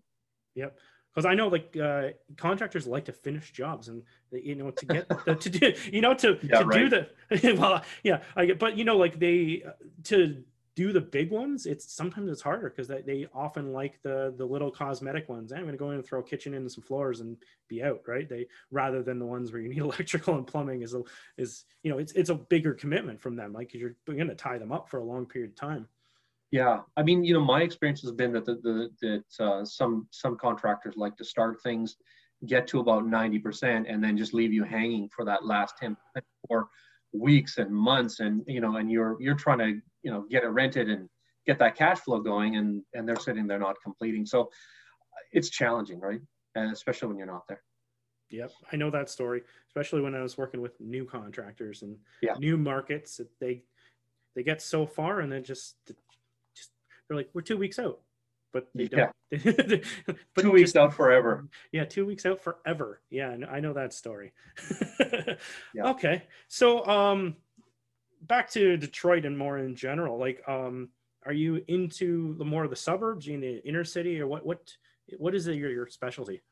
Yep 0.54 0.76
because 1.14 1.26
I 1.26 1.34
know 1.34 1.48
like 1.48 1.76
uh, 1.76 2.08
contractors 2.36 2.86
like 2.86 3.04
to 3.06 3.12
finish 3.12 3.52
jobs 3.52 3.88
and 3.88 4.02
you 4.32 4.54
know 4.54 4.70
to 4.70 4.86
get 4.86 5.08
the, 5.24 5.34
to 5.36 5.50
do 5.50 5.72
you 5.92 6.00
know 6.00 6.14
to, 6.14 6.38
yeah, 6.42 6.58
to 6.58 6.64
right. 6.64 6.90
do 6.90 7.06
the 7.30 7.54
well 7.58 7.82
yeah 8.02 8.22
I 8.36 8.46
get 8.46 8.58
but 8.58 8.76
you 8.76 8.84
know 8.84 8.96
like 8.96 9.18
they 9.18 9.62
uh, 9.66 9.72
to 10.04 10.42
do 10.76 10.92
the 10.92 11.00
big 11.00 11.30
ones 11.30 11.66
it's 11.66 11.94
sometimes 11.94 12.28
it's 12.28 12.42
harder 12.42 12.68
because 12.68 12.88
they, 12.88 13.00
they 13.02 13.28
often 13.32 13.72
like 13.72 14.02
the 14.02 14.34
the 14.36 14.44
little 14.44 14.72
cosmetic 14.72 15.28
ones. 15.28 15.52
I'm 15.52 15.60
going 15.60 15.70
to 15.70 15.78
go 15.78 15.90
in 15.90 15.96
and 15.96 16.04
throw 16.04 16.18
a 16.18 16.24
kitchen 16.24 16.52
in 16.52 16.62
and 16.62 16.72
some 16.72 16.82
floors 16.82 17.20
and 17.20 17.36
be 17.68 17.82
out 17.82 18.02
right? 18.08 18.28
They 18.28 18.48
rather 18.72 19.02
than 19.02 19.20
the 19.20 19.26
ones 19.26 19.52
where 19.52 19.62
you 19.62 19.68
need 19.68 19.78
electrical 19.82 20.34
and 20.34 20.46
plumbing 20.46 20.82
is 20.82 20.94
a 20.94 21.02
is 21.36 21.64
you 21.84 21.92
know 21.92 21.98
it's 21.98 22.12
it's 22.12 22.30
a 22.30 22.34
bigger 22.34 22.74
commitment 22.74 23.20
from 23.20 23.36
them 23.36 23.52
like 23.52 23.72
you're 23.72 23.94
going 24.06 24.26
to 24.26 24.34
tie 24.34 24.58
them 24.58 24.72
up 24.72 24.88
for 24.88 24.98
a 24.98 25.04
long 25.04 25.26
period 25.26 25.50
of 25.50 25.56
time 25.56 25.86
yeah, 26.50 26.80
I 26.96 27.02
mean, 27.02 27.24
you 27.24 27.34
know, 27.34 27.44
my 27.44 27.62
experience 27.62 28.00
has 28.02 28.12
been 28.12 28.32
that 28.32 28.44
the, 28.44 28.54
the 28.62 28.90
that 29.02 29.44
uh, 29.44 29.64
some 29.64 30.06
some 30.10 30.36
contractors 30.36 30.94
like 30.96 31.16
to 31.16 31.24
start 31.24 31.60
things, 31.62 31.96
get 32.46 32.66
to 32.68 32.80
about 32.80 33.06
ninety 33.06 33.38
percent, 33.38 33.86
and 33.88 34.02
then 34.02 34.16
just 34.16 34.34
leave 34.34 34.52
you 34.52 34.64
hanging 34.64 35.08
for 35.08 35.24
that 35.24 35.44
last 35.44 35.74
ten 35.78 35.96
for 36.48 36.68
weeks 37.12 37.58
and 37.58 37.70
months, 37.72 38.20
and 38.20 38.42
you 38.46 38.60
know, 38.60 38.76
and 38.76 38.90
you're 38.90 39.16
you're 39.20 39.34
trying 39.34 39.58
to 39.58 39.80
you 40.02 40.10
know 40.10 40.26
get 40.30 40.44
it 40.44 40.48
rented 40.48 40.88
and 40.88 41.08
get 41.46 41.58
that 41.58 41.76
cash 41.76 41.98
flow 42.00 42.20
going, 42.20 42.56
and 42.56 42.82
and 42.94 43.08
they're 43.08 43.16
sitting 43.16 43.46
there 43.46 43.58
not 43.58 43.76
completing. 43.82 44.24
So 44.24 44.50
it's 45.32 45.50
challenging, 45.50 46.00
right? 46.00 46.20
And 46.54 46.72
especially 46.72 47.08
when 47.08 47.18
you're 47.18 47.26
not 47.26 47.42
there. 47.48 47.62
Yep, 48.30 48.52
I 48.72 48.76
know 48.76 48.90
that 48.90 49.10
story, 49.10 49.42
especially 49.68 50.02
when 50.02 50.14
I 50.14 50.22
was 50.22 50.38
working 50.38 50.60
with 50.60 50.80
new 50.80 51.04
contractors 51.04 51.82
and 51.82 51.96
yeah. 52.22 52.34
new 52.38 52.56
markets. 52.56 53.20
They 53.40 53.64
they 54.34 54.42
get 54.42 54.60
so 54.60 54.86
far 54.86 55.20
and 55.20 55.30
then 55.30 55.44
just 55.44 55.76
they're 57.08 57.16
like, 57.16 57.30
we're 57.32 57.42
two 57.42 57.56
weeks 57.56 57.78
out, 57.78 58.00
but 58.52 58.68
they 58.74 58.86
don't. 58.86 59.10
Yeah. 59.30 59.38
but 60.34 60.42
two 60.42 60.52
weeks 60.52 60.72
just, 60.72 60.76
out 60.76 60.94
forever. 60.94 61.48
Yeah, 61.72 61.84
two 61.84 62.06
weeks 62.06 62.24
out 62.26 62.40
forever. 62.40 63.00
Yeah, 63.10 63.36
I 63.50 63.60
know 63.60 63.72
that 63.72 63.92
story. 63.92 64.32
yeah. 65.74 65.90
Okay, 65.90 66.22
so 66.48 66.84
um, 66.86 67.36
back 68.22 68.50
to 68.52 68.76
Detroit 68.76 69.24
and 69.24 69.36
more 69.36 69.58
in 69.58 69.74
general. 69.74 70.18
Like, 70.18 70.42
um, 70.48 70.90
are 71.26 71.32
you 71.32 71.62
into 71.68 72.36
the 72.38 72.44
more 72.44 72.64
of 72.64 72.70
the 72.70 72.76
suburbs, 72.76 73.28
in 73.28 73.40
the 73.40 73.66
inner 73.66 73.84
city, 73.84 74.20
or 74.20 74.26
what? 74.26 74.46
What 74.46 74.70
what 75.18 75.34
is 75.34 75.46
it, 75.46 75.56
your 75.56 75.70
your 75.70 75.86
specialty? 75.88 76.42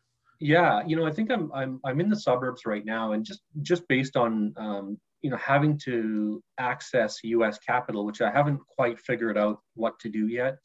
Yeah, 0.40 0.82
you 0.86 0.96
know, 0.96 1.06
I 1.06 1.12
think 1.12 1.30
I'm 1.30 1.52
I'm 1.52 1.80
I'm 1.84 2.00
in 2.00 2.08
the 2.08 2.18
suburbs 2.18 2.66
right 2.66 2.84
now, 2.84 3.12
and 3.12 3.24
just 3.24 3.42
just 3.62 3.86
based 3.88 4.16
on 4.16 4.52
um, 4.56 4.98
you 5.22 5.30
know 5.30 5.36
having 5.36 5.78
to 5.84 6.42
access 6.58 7.18
U.S. 7.24 7.58
capital, 7.58 8.04
which 8.04 8.20
I 8.20 8.30
haven't 8.30 8.60
quite 8.68 8.98
figured 8.98 9.38
out 9.38 9.60
what 9.74 9.98
to 10.00 10.08
do 10.08 10.28
yet. 10.28 10.58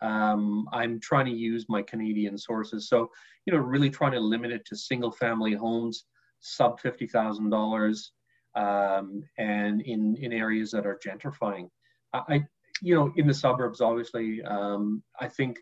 Um, 0.00 0.68
I'm 0.72 1.00
trying 1.00 1.26
to 1.26 1.32
use 1.32 1.66
my 1.68 1.82
Canadian 1.82 2.38
sources, 2.38 2.88
so 2.88 3.10
you 3.46 3.52
know, 3.52 3.60
really 3.60 3.90
trying 3.90 4.12
to 4.12 4.20
limit 4.20 4.52
it 4.52 4.64
to 4.66 4.76
single-family 4.76 5.54
homes, 5.54 6.04
sub 6.40 6.80
fifty 6.80 7.06
thousand 7.06 7.46
um, 7.46 7.50
dollars, 7.50 8.12
and 8.54 9.82
in 9.82 10.16
in 10.16 10.32
areas 10.32 10.70
that 10.72 10.86
are 10.86 10.98
gentrifying. 11.04 11.68
I, 12.14 12.44
you 12.80 12.94
know, 12.94 13.12
in 13.16 13.26
the 13.26 13.34
suburbs, 13.34 13.80
obviously, 13.80 14.42
um, 14.42 15.02
I 15.20 15.28
think 15.28 15.58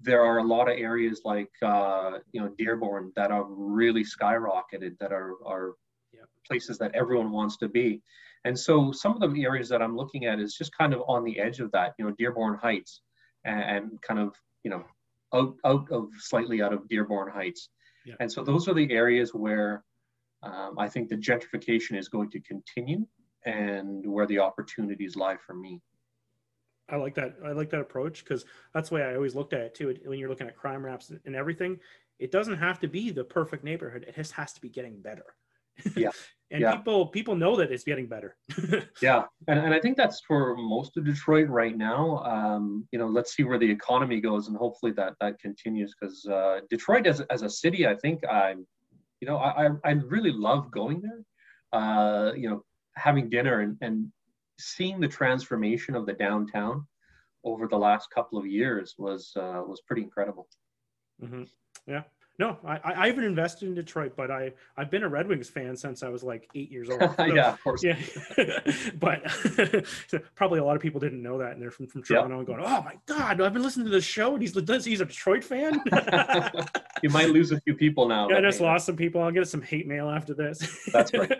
there 0.00 0.24
are 0.24 0.38
a 0.38 0.44
lot 0.44 0.68
of 0.70 0.78
areas 0.78 1.22
like 1.24 1.50
uh, 1.62 2.18
you 2.32 2.40
know 2.40 2.52
Dearborn 2.58 3.12
that 3.16 3.30
are 3.30 3.44
really 3.44 4.04
skyrocketed, 4.04 4.98
that 4.98 5.12
are 5.12 5.34
are 5.46 5.72
places 6.52 6.76
that 6.78 6.94
everyone 6.94 7.30
wants 7.30 7.56
to 7.56 7.68
be. 7.68 8.02
And 8.44 8.58
so 8.58 8.92
some 8.92 9.22
of 9.22 9.32
the 9.32 9.44
areas 9.44 9.68
that 9.70 9.80
I'm 9.80 9.96
looking 9.96 10.26
at 10.26 10.38
is 10.38 10.54
just 10.54 10.76
kind 10.76 10.92
of 10.92 11.00
on 11.08 11.24
the 11.24 11.38
edge 11.38 11.60
of 11.60 11.72
that, 11.72 11.94
you 11.98 12.04
know, 12.04 12.14
Dearborn 12.18 12.58
Heights 12.58 13.00
and, 13.44 13.62
and 13.62 14.02
kind 14.02 14.20
of, 14.20 14.34
you 14.64 14.70
know, 14.70 14.84
out, 15.32 15.54
out 15.64 15.90
of 15.90 16.08
slightly 16.18 16.60
out 16.60 16.74
of 16.74 16.86
Dearborn 16.88 17.32
Heights. 17.32 17.70
Yeah. 18.04 18.16
And 18.20 18.30
so 18.30 18.44
those 18.44 18.68
are 18.68 18.74
the 18.74 18.90
areas 18.92 19.32
where 19.32 19.82
um, 20.42 20.74
I 20.78 20.88
think 20.88 21.08
the 21.08 21.16
gentrification 21.16 21.96
is 21.96 22.08
going 22.08 22.30
to 22.32 22.40
continue 22.40 23.06
and 23.46 24.06
where 24.06 24.26
the 24.26 24.40
opportunities 24.40 25.16
lie 25.16 25.38
for 25.46 25.54
me. 25.54 25.80
I 26.90 26.96
like 26.96 27.14
that. 27.14 27.36
I 27.46 27.52
like 27.52 27.70
that 27.70 27.80
approach 27.80 28.24
because 28.24 28.44
that's 28.74 28.90
the 28.90 28.96
way 28.96 29.02
I 29.02 29.14
always 29.14 29.34
looked 29.34 29.54
at 29.54 29.60
it 29.60 29.74
too. 29.74 29.96
When 30.04 30.18
you're 30.18 30.28
looking 30.28 30.48
at 30.48 30.56
crime 30.56 30.84
raps 30.84 31.10
and 31.24 31.34
everything, 31.34 31.78
it 32.18 32.30
doesn't 32.30 32.58
have 32.58 32.80
to 32.80 32.88
be 32.88 33.10
the 33.10 33.24
perfect 33.24 33.64
neighborhood. 33.64 34.04
It 34.06 34.16
just 34.16 34.32
has 34.32 34.52
to 34.52 34.60
be 34.60 34.68
getting 34.68 35.00
better. 35.00 35.24
Yeah. 35.96 36.10
and 36.50 36.60
Yeah. 36.60 36.76
people 36.76 37.06
people 37.06 37.34
know 37.34 37.56
that 37.56 37.72
it's 37.72 37.84
getting 37.84 38.06
better. 38.06 38.36
Yeah, 39.02 39.24
and, 39.48 39.58
and 39.58 39.72
I 39.74 39.80
think 39.80 39.96
that's 39.96 40.20
for 40.28 40.54
most 40.56 40.96
of 40.96 41.04
Detroit 41.04 41.48
right 41.48 41.76
now. 41.76 42.18
Um, 42.34 42.86
you 42.92 42.98
know, 42.98 43.06
let's 43.08 43.34
see 43.34 43.44
where 43.44 43.58
the 43.58 43.70
economy 43.70 44.20
goes, 44.20 44.48
and 44.48 44.56
hopefully 44.56 44.92
that 44.92 45.14
that 45.20 45.38
continues. 45.40 45.94
Because 45.98 46.24
uh, 46.26 46.60
Detroit, 46.70 47.06
as 47.06 47.20
as 47.34 47.42
a 47.42 47.50
city, 47.50 47.86
I 47.86 47.96
think 47.96 48.20
I'm, 48.26 48.66
you 49.20 49.26
know, 49.28 49.38
I 49.38 49.66
I- 49.66 49.80
I 49.84 49.92
really 50.14 50.32
love 50.32 50.70
going 50.70 51.00
there. 51.00 51.20
Uh, 51.72 52.32
you 52.34 52.48
know, 52.50 52.64
having 52.96 53.30
dinner 53.30 53.60
and 53.60 53.76
and 53.80 54.12
seeing 54.60 55.00
the 55.00 55.08
transformation 55.08 55.96
of 55.96 56.04
the 56.06 56.12
downtown 56.12 56.86
over 57.44 57.66
the 57.66 57.78
last 57.88 58.08
couple 58.14 58.38
of 58.38 58.46
years 58.46 58.94
was 58.98 59.32
uh, 59.36 59.62
was 59.66 59.80
pretty 59.86 60.02
incredible. 60.02 60.46
hmm 61.18 61.44
Yeah. 61.86 62.02
No, 62.42 62.58
I, 62.66 62.80
I 63.04 63.06
haven't 63.06 63.22
invested 63.22 63.68
in 63.68 63.74
Detroit, 63.76 64.14
but 64.16 64.28
I 64.32 64.52
I've 64.76 64.90
been 64.90 65.04
a 65.04 65.08
Red 65.08 65.28
Wings 65.28 65.48
fan 65.48 65.76
since 65.76 66.02
I 66.02 66.08
was 66.08 66.24
like 66.24 66.48
eight 66.56 66.72
years 66.72 66.90
old. 66.90 67.00
So- 67.16 67.24
yeah, 67.26 67.52
of 67.52 67.62
course. 67.62 67.84
Yeah, 67.84 67.96
but 68.98 69.22
probably 70.34 70.58
a 70.58 70.64
lot 70.64 70.74
of 70.74 70.82
people 70.82 70.98
didn't 70.98 71.22
know 71.22 71.38
that, 71.38 71.52
and 71.52 71.62
they're 71.62 71.70
from, 71.70 71.86
from 71.86 72.02
Toronto 72.02 72.38
and 72.38 72.46
going, 72.46 72.58
"Oh 72.60 72.82
my 72.82 72.98
God, 73.06 73.40
I've 73.40 73.52
been 73.52 73.62
listening 73.62 73.86
to 73.86 73.92
this 73.92 74.04
show, 74.04 74.32
and 74.34 74.42
he's 74.42 74.56
he's 74.84 75.00
a 75.00 75.04
Detroit 75.04 75.44
fan." 75.44 75.80
You 77.02 77.10
might 77.10 77.30
lose 77.30 77.52
a 77.52 77.60
few 77.60 77.76
people 77.76 78.08
now. 78.08 78.28
Yeah, 78.28 78.38
I 78.38 78.40
just 78.40 78.60
lost 78.60 78.86
some 78.86 78.96
people. 78.96 79.22
I'll 79.22 79.30
get 79.30 79.46
some 79.46 79.62
hate 79.62 79.86
mail 79.86 80.10
after 80.10 80.34
this. 80.34 80.88
That's 80.92 81.12
right. 81.14 81.38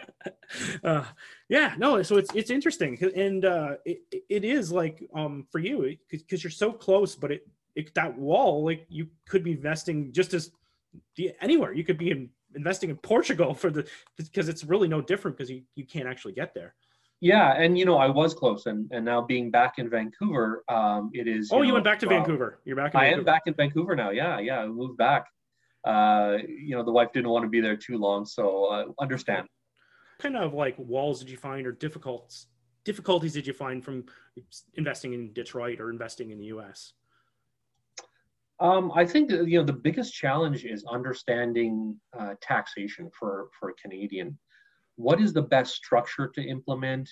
uh, 0.84 1.04
yeah, 1.48 1.74
no. 1.78 2.00
So 2.04 2.16
it's 2.16 2.32
it's 2.32 2.50
interesting, 2.50 2.96
and 3.16 3.44
uh, 3.44 3.74
it 3.84 3.98
it 4.28 4.44
is 4.44 4.70
like 4.70 5.02
um 5.16 5.46
for 5.50 5.58
you 5.58 5.96
because 6.08 6.44
you're 6.44 6.50
so 6.52 6.70
close, 6.72 7.16
but 7.16 7.32
it, 7.32 7.46
it 7.74 7.92
that 7.94 8.16
wall 8.16 8.64
like 8.64 8.86
you 8.88 9.08
could 9.26 9.42
be 9.42 9.50
investing 9.52 10.12
just 10.12 10.32
as 10.34 10.52
anywhere. 11.40 11.72
You 11.72 11.84
could 11.84 11.98
be 11.98 12.10
in, 12.10 12.30
investing 12.54 12.90
in 12.90 12.96
Portugal 12.96 13.54
for 13.54 13.70
the 13.70 13.86
because 14.16 14.48
it's 14.48 14.64
really 14.64 14.88
no 14.88 15.00
different 15.00 15.36
because 15.36 15.50
you 15.50 15.62
you 15.74 15.86
can't 15.86 16.06
actually 16.06 16.32
get 16.32 16.54
there. 16.54 16.74
Yeah, 17.20 17.52
and 17.52 17.78
you 17.78 17.84
know, 17.84 17.98
I 17.98 18.08
was 18.08 18.34
close, 18.34 18.66
and 18.66 18.90
and 18.92 19.04
now 19.04 19.20
being 19.22 19.50
back 19.50 19.78
in 19.78 19.88
Vancouver, 19.88 20.64
um, 20.68 21.10
it 21.12 21.28
is. 21.28 21.50
Oh, 21.52 21.62
you 21.62 21.68
know, 21.68 21.74
went 21.74 21.84
back 21.84 22.00
to 22.00 22.06
uh, 22.06 22.10
Vancouver. 22.10 22.60
You're 22.64 22.76
back. 22.76 22.94
In 22.94 23.00
I 23.00 23.04
Vancouver. 23.04 23.20
am 23.20 23.24
back 23.24 23.42
in 23.46 23.54
Vancouver 23.54 23.96
now. 23.96 24.10
Yeah, 24.10 24.40
yeah, 24.40 24.60
I 24.60 24.66
moved 24.66 24.96
back. 24.96 25.26
Uh, 25.84 26.38
you 26.46 26.76
know, 26.76 26.82
the 26.82 26.92
wife 26.92 27.12
didn't 27.12 27.30
want 27.30 27.44
to 27.44 27.48
be 27.48 27.60
there 27.60 27.76
too 27.76 27.98
long, 27.98 28.24
so 28.24 28.66
uh, 28.66 28.84
understand. 29.00 29.46
What 30.16 30.32
kind 30.32 30.36
of 30.36 30.54
like 30.54 30.76
walls 30.78 31.20
did 31.20 31.30
you 31.30 31.36
find 31.36 31.66
or 31.66 31.72
difficulties 31.72 32.46
difficulties 32.84 33.32
did 33.32 33.46
you 33.46 33.52
find 33.52 33.84
from 33.84 34.04
investing 34.74 35.12
in 35.12 35.32
Detroit 35.32 35.80
or 35.80 35.90
investing 35.90 36.30
in 36.30 36.38
the 36.38 36.46
U.S. 36.46 36.92
Um, 38.62 38.92
I 38.94 39.04
think 39.04 39.28
that, 39.30 39.48
you 39.48 39.58
know 39.58 39.64
the 39.64 39.72
biggest 39.72 40.14
challenge 40.14 40.64
is 40.64 40.84
understanding 40.88 41.96
uh, 42.18 42.34
taxation 42.40 43.10
for 43.18 43.48
for 43.58 43.70
a 43.70 43.74
Canadian. 43.74 44.38
What 44.94 45.20
is 45.20 45.32
the 45.32 45.42
best 45.42 45.74
structure 45.74 46.28
to 46.28 46.40
implement? 46.40 47.10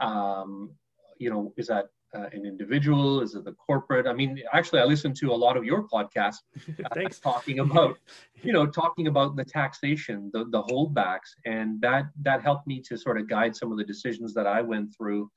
Um, 0.00 0.72
you 1.18 1.30
know, 1.30 1.54
is 1.56 1.68
that 1.68 1.86
uh, 2.14 2.26
an 2.32 2.44
individual? 2.44 3.22
Is 3.22 3.34
it 3.34 3.46
the 3.46 3.52
corporate? 3.52 4.06
I 4.06 4.12
mean, 4.12 4.42
actually, 4.52 4.80
I 4.80 4.84
listened 4.84 5.16
to 5.16 5.32
a 5.32 5.38
lot 5.44 5.56
of 5.56 5.64
your 5.64 5.88
podcasts 5.88 6.42
Thanks. 6.94 7.18
talking 7.18 7.60
about 7.60 7.98
you 8.42 8.52
know 8.52 8.66
talking 8.66 9.06
about 9.06 9.36
the 9.36 9.44
taxation 9.44 10.30
the, 10.34 10.44
the 10.50 10.62
holdbacks 10.64 11.30
and 11.46 11.80
that 11.80 12.04
that 12.20 12.42
helped 12.42 12.66
me 12.66 12.82
to 12.88 12.98
sort 12.98 13.18
of 13.18 13.26
guide 13.26 13.56
some 13.56 13.72
of 13.72 13.78
the 13.78 13.84
decisions 13.84 14.32
that 14.32 14.46
i 14.46 14.60
went 14.62 14.94
through 14.96 15.28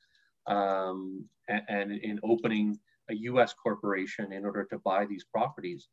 um, 0.47 1.25
and, 1.49 1.61
and 1.69 1.91
in 1.91 2.19
opening 2.23 2.77
a 3.11 3.15
us 3.15 3.53
corporation 3.53 4.31
in 4.31 4.45
order 4.45 4.65
to 4.65 4.79
buy 4.79 5.05
these 5.05 5.23
properties. 5.23 5.87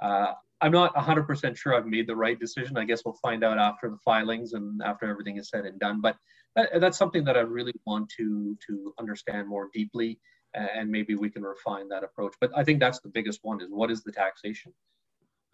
Uh, 0.00 0.32
i'm 0.60 0.72
not 0.72 0.94
100% 0.94 1.56
sure 1.56 1.74
i've 1.74 1.86
made 1.86 2.06
the 2.06 2.14
right 2.14 2.38
decision. 2.38 2.76
I 2.76 2.84
guess 2.84 3.02
we'll 3.04 3.14
find 3.22 3.42
out 3.44 3.58
after 3.58 3.88
the 3.90 3.98
filings 4.04 4.52
and 4.52 4.80
after 4.82 5.06
everything 5.06 5.38
is 5.38 5.48
said 5.48 5.64
and 5.66 5.78
done 5.80 6.00
but 6.00 6.16
that, 6.56 6.80
that's 6.80 6.98
something 6.98 7.24
that 7.24 7.36
i 7.36 7.40
really 7.40 7.74
want 7.84 8.08
to 8.18 8.56
to 8.66 8.94
understand 8.98 9.48
more 9.48 9.68
deeply 9.72 10.18
and 10.54 10.90
maybe 10.90 11.14
we 11.14 11.30
can 11.30 11.42
refine 11.42 11.88
that 11.88 12.04
approach 12.04 12.34
but 12.40 12.50
i 12.56 12.62
think 12.62 12.78
that's 12.80 13.00
the 13.00 13.08
biggest 13.08 13.40
one 13.42 13.60
is 13.60 13.68
what 13.70 13.90
is 13.90 14.02
the 14.02 14.12
taxation? 14.12 14.72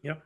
Yep. 0.02 0.22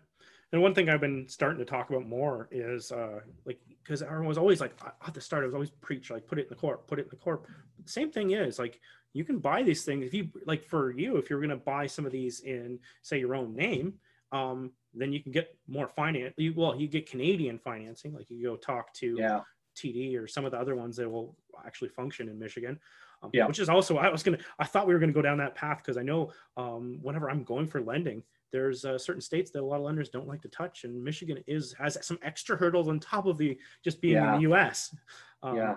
And 0.52 0.62
one 0.62 0.74
thing 0.74 0.88
I've 0.88 1.00
been 1.00 1.28
starting 1.28 1.58
to 1.58 1.64
talk 1.64 1.90
about 1.90 2.06
more 2.06 2.48
is 2.50 2.90
uh, 2.90 3.20
like 3.44 3.60
because 3.82 4.02
everyone 4.02 4.28
was 4.28 4.38
always 4.38 4.60
like 4.60 4.72
at 5.06 5.12
the 5.12 5.20
start, 5.20 5.42
I 5.42 5.46
was 5.46 5.54
always 5.54 5.70
preach 5.70 6.10
like 6.10 6.26
put 6.26 6.38
it 6.38 6.42
in 6.42 6.48
the 6.48 6.54
corp, 6.54 6.86
put 6.86 6.98
it 6.98 7.02
in 7.02 7.08
the 7.10 7.16
corp. 7.16 7.46
The 7.84 7.90
same 7.90 8.10
thing 8.10 8.30
is 8.30 8.58
like 8.58 8.80
you 9.12 9.24
can 9.24 9.38
buy 9.38 9.62
these 9.62 9.84
things 9.84 10.06
if 10.06 10.14
you 10.14 10.28
like 10.46 10.64
for 10.64 10.90
you 10.90 11.16
if 11.16 11.28
you're 11.28 11.40
going 11.40 11.50
to 11.50 11.56
buy 11.56 11.86
some 11.86 12.06
of 12.06 12.12
these 12.12 12.40
in 12.40 12.78
say 13.02 13.18
your 13.18 13.34
own 13.34 13.54
name, 13.54 13.94
um, 14.32 14.72
then 14.94 15.12
you 15.12 15.22
can 15.22 15.32
get 15.32 15.54
more 15.66 15.88
finance. 15.88 16.34
You, 16.38 16.54
well, 16.56 16.76
you 16.76 16.88
get 16.88 17.10
Canadian 17.10 17.58
financing, 17.58 18.14
like 18.14 18.30
you 18.30 18.42
go 18.42 18.56
talk 18.56 18.92
to 18.94 19.16
yeah 19.18 19.40
TD 19.78 20.18
or 20.20 20.26
some 20.26 20.44
of 20.44 20.52
the 20.52 20.58
other 20.58 20.74
ones 20.74 20.96
that 20.96 21.08
will 21.08 21.36
actually 21.64 21.88
function 21.88 22.28
in 22.28 22.38
Michigan. 22.38 22.78
Um, 23.22 23.30
Yeah. 23.32 23.46
Which 23.46 23.58
is 23.58 23.68
also 23.68 23.98
I 23.98 24.08
was 24.08 24.22
gonna 24.22 24.38
I 24.58 24.64
thought 24.64 24.86
we 24.86 24.94
were 24.94 25.00
gonna 25.00 25.12
go 25.12 25.22
down 25.22 25.38
that 25.38 25.54
path 25.54 25.78
because 25.78 25.96
I 25.96 26.02
know 26.02 26.32
um, 26.56 26.98
whenever 27.02 27.30
I'm 27.30 27.44
going 27.44 27.66
for 27.66 27.80
lending, 27.80 28.22
there's 28.52 28.84
uh, 28.84 28.98
certain 28.98 29.20
states 29.20 29.50
that 29.52 29.62
a 29.62 29.64
lot 29.64 29.76
of 29.76 29.82
lenders 29.82 30.08
don't 30.08 30.26
like 30.26 30.42
to 30.42 30.48
touch, 30.48 30.84
and 30.84 31.02
Michigan 31.02 31.42
is 31.46 31.74
has 31.78 31.98
some 32.02 32.18
extra 32.22 32.56
hurdles 32.56 32.88
on 32.88 32.98
top 33.00 33.26
of 33.26 33.38
the 33.38 33.58
just 33.84 34.00
being 34.00 34.16
in 34.16 34.32
the 34.32 34.40
U.S. 34.40 34.94
Um, 35.42 35.56
Yeah. 35.56 35.74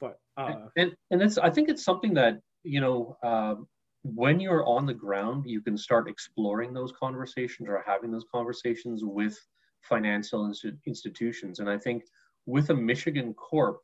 But 0.00 0.18
uh, 0.36 0.66
and 0.76 0.94
and 1.10 1.20
that's 1.20 1.38
i 1.38 1.50
think 1.50 1.68
it's 1.68 1.84
something 1.84 2.14
that 2.14 2.40
you 2.62 2.80
know 2.80 3.16
um, 3.22 3.66
when 4.02 4.40
you're 4.40 4.66
on 4.66 4.86
the 4.86 4.94
ground 4.94 5.44
you 5.46 5.60
can 5.60 5.76
start 5.76 6.08
exploring 6.08 6.74
those 6.74 6.92
conversations 6.92 7.68
or 7.68 7.82
having 7.86 8.10
those 8.10 8.26
conversations 8.30 9.02
with 9.04 9.38
financial 9.82 10.48
insti- 10.48 10.76
institutions 10.86 11.60
and 11.60 11.70
i 11.70 11.78
think 11.78 12.04
with 12.46 12.70
a 12.70 12.74
michigan 12.74 13.32
corp 13.34 13.80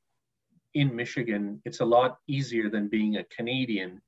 in 0.74 0.94
michigan 0.94 1.60
it's 1.64 1.80
a 1.80 1.84
lot 1.84 2.18
easier 2.28 2.68
than 2.68 2.88
being 2.88 3.16
a 3.16 3.24
canadian 3.24 4.00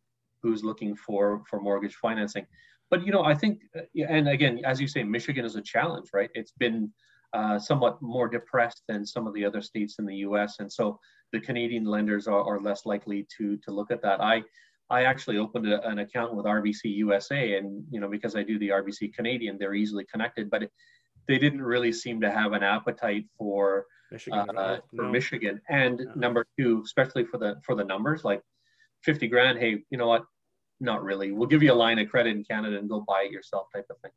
who's 0.43 0.65
looking 0.65 0.95
for 0.97 1.43
for 1.49 1.61
mortgage 1.61 1.95
financing 1.95 2.47
but 2.93 3.05
you 3.05 3.13
know 3.13 3.25
i 3.25 3.35
think 3.35 3.55
uh, 3.77 4.05
and 4.09 4.29
again 4.29 4.61
as 4.65 4.81
you 4.81 4.87
say 4.87 5.03
michigan 5.03 5.45
is 5.45 5.57
a 5.57 5.63
challenge 5.63 6.09
right 6.15 6.31
it's 6.35 6.55
been 6.65 6.93
uh, 7.33 7.59
somewhat 7.59 8.01
more 8.03 8.29
depressed 8.29 8.83
than 8.89 9.07
some 9.07 9.27
of 9.27 9.33
the 9.33 9.45
other 9.45 9.63
states 9.63 9.99
in 9.99 10.07
the 10.07 10.17
us 10.17 10.57
and 10.61 10.71
so 10.71 11.01
the 11.33 11.41
Canadian 11.41 11.85
lenders 11.85 12.29
are, 12.29 12.43
are 12.43 12.61
less 12.61 12.87
likely 12.87 13.27
to 13.37 13.57
to 13.59 13.73
look 13.73 13.91
at 13.91 14.03
that. 14.03 14.21
I 14.21 14.43
I 14.91 15.05
actually 15.05 15.39
opened 15.39 15.67
a, 15.67 15.87
an 15.89 15.99
account 15.99 16.35
with 16.35 16.47
RBC 16.47 16.85
USA, 16.85 17.57
and 17.57 17.85
you 17.91 18.01
know 18.01 18.09
because 18.09 18.37
I 18.37 18.43
do 18.43 18.59
the 18.59 18.69
RBC 18.69 19.15
Canadian, 19.15 19.57
they're 19.59 19.75
easily 19.75 20.05
connected. 20.05 20.51
But 20.51 20.65
it, 20.65 20.71
they 21.27 21.39
didn't 21.39 21.63
really 21.63 21.93
seem 21.93 22.21
to 22.21 22.31
have 22.31 22.53
an 22.53 22.63
appetite 22.63 23.27
for 23.39 23.87
Michigan, 24.11 24.47
uh, 24.57 24.79
for 24.95 25.05
No. 25.05 25.11
Michigan. 25.11 25.61
And 25.69 25.99
No. 25.99 26.13
number 26.15 26.47
two, 26.59 26.83
especially 26.85 27.25
for 27.25 27.39
the 27.39 27.57
for 27.65 27.75
the 27.75 27.85
numbers, 27.85 28.25
like 28.25 28.43
fifty 29.03 29.27
grand. 29.27 29.59
Hey, 29.59 29.83
you 29.91 29.99
know 29.99 30.09
what? 30.09 30.25
Not 30.83 31.05
really. 31.05 31.31
We'll 31.31 31.47
give 31.47 31.63
you 31.63 31.73
a 31.73 31.75
line 31.75 32.01
of 32.01 32.11
credit 32.11 32.31
in 32.37 32.43
Canada 32.43 32.77
and 32.77 32.89
go 32.89 33.05
buy 33.07 33.23
it 33.27 33.31
yourself, 33.31 33.69
type 33.73 33.87
of 33.89 33.99
thing. 34.01 34.11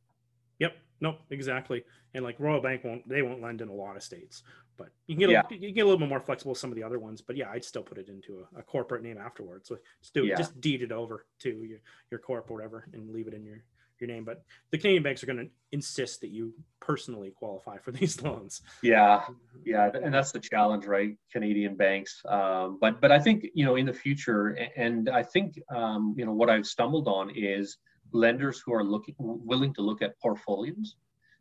Yep. 0.59 0.73
Nope. 0.99 1.19
Exactly. 1.29 1.83
And 2.15 2.23
like 2.23 2.39
Royal 2.39 2.59
Bank 2.59 2.83
won't 2.83 3.07
they 3.07 3.21
won't 3.21 3.39
lend 3.41 3.61
in 3.61 3.67
a 3.67 3.73
lot 3.73 3.95
of 3.95 4.01
states, 4.01 4.41
but 4.77 4.87
you 5.05 5.15
can 5.15 5.19
get 5.19 5.29
a, 5.29 5.33
Yeah. 5.33 5.41
you 5.51 5.59
can 5.59 5.73
get 5.75 5.81
a 5.81 5.85
little 5.85 5.99
bit 5.99 6.09
more 6.09 6.19
flexible 6.19 6.51
with 6.53 6.59
some 6.59 6.71
of 6.71 6.75
the 6.75 6.81
other 6.83 6.97
ones. 6.97 7.21
But 7.21 7.35
yeah, 7.37 7.51
I'd 7.51 7.63
still 7.63 7.83
put 7.83 7.99
it 7.99 8.09
into 8.09 8.45
a, 8.55 8.59
a 8.59 8.63
corporate 8.63 9.03
name 9.03 9.17
afterwards. 9.19 9.67
So 9.69 9.77
just 10.01 10.13
do 10.15 10.25
Yeah. 10.25 10.35
just 10.35 10.59
deed 10.59 10.81
it 10.81 10.91
over 10.91 11.27
to 11.41 11.49
your 11.49 11.79
your 12.09 12.19
corp 12.19 12.49
or 12.49 12.55
whatever 12.55 12.87
and 12.93 13.11
leave 13.11 13.27
it 13.27 13.35
in 13.35 13.45
your 13.45 13.63
your 13.99 14.07
name. 14.07 14.23
But 14.23 14.43
the 14.71 14.77
Canadian 14.77 15.03
banks 15.03 15.23
are 15.23 15.27
going 15.27 15.39
to 15.39 15.49
insist 15.71 16.21
that 16.21 16.29
you 16.29 16.53
personally 16.79 17.31
qualify 17.31 17.77
for 17.77 17.91
these 17.99 18.21
loans. 18.21 18.61
Yeah, 18.81 19.23
yeah, 19.65 19.89
and 19.93 20.13
that's 20.13 20.31
the 20.31 20.39
challenge, 20.39 20.85
right? 20.85 21.17
Canadian 21.31 21.75
banks, 21.75 22.21
um, 22.27 22.77
but 22.79 23.01
but 23.01 23.11
I 23.11 23.19
think 23.19 23.45
you 23.53 23.65
know 23.65 23.75
in 23.75 23.85
the 23.85 23.93
future, 23.93 24.57
and 24.75 25.09
I 25.09 25.23
think 25.23 25.59
um, 25.73 26.15
you 26.17 26.25
know 26.25 26.33
what 26.33 26.49
I've 26.49 26.65
stumbled 26.65 27.07
on 27.07 27.31
is 27.35 27.77
lenders 28.11 28.61
who 28.65 28.73
are 28.73 28.83
looking 28.83 29.15
willing 29.19 29.73
to 29.73 29.81
look 29.81 30.01
at 30.01 30.19
portfolios. 30.19 30.95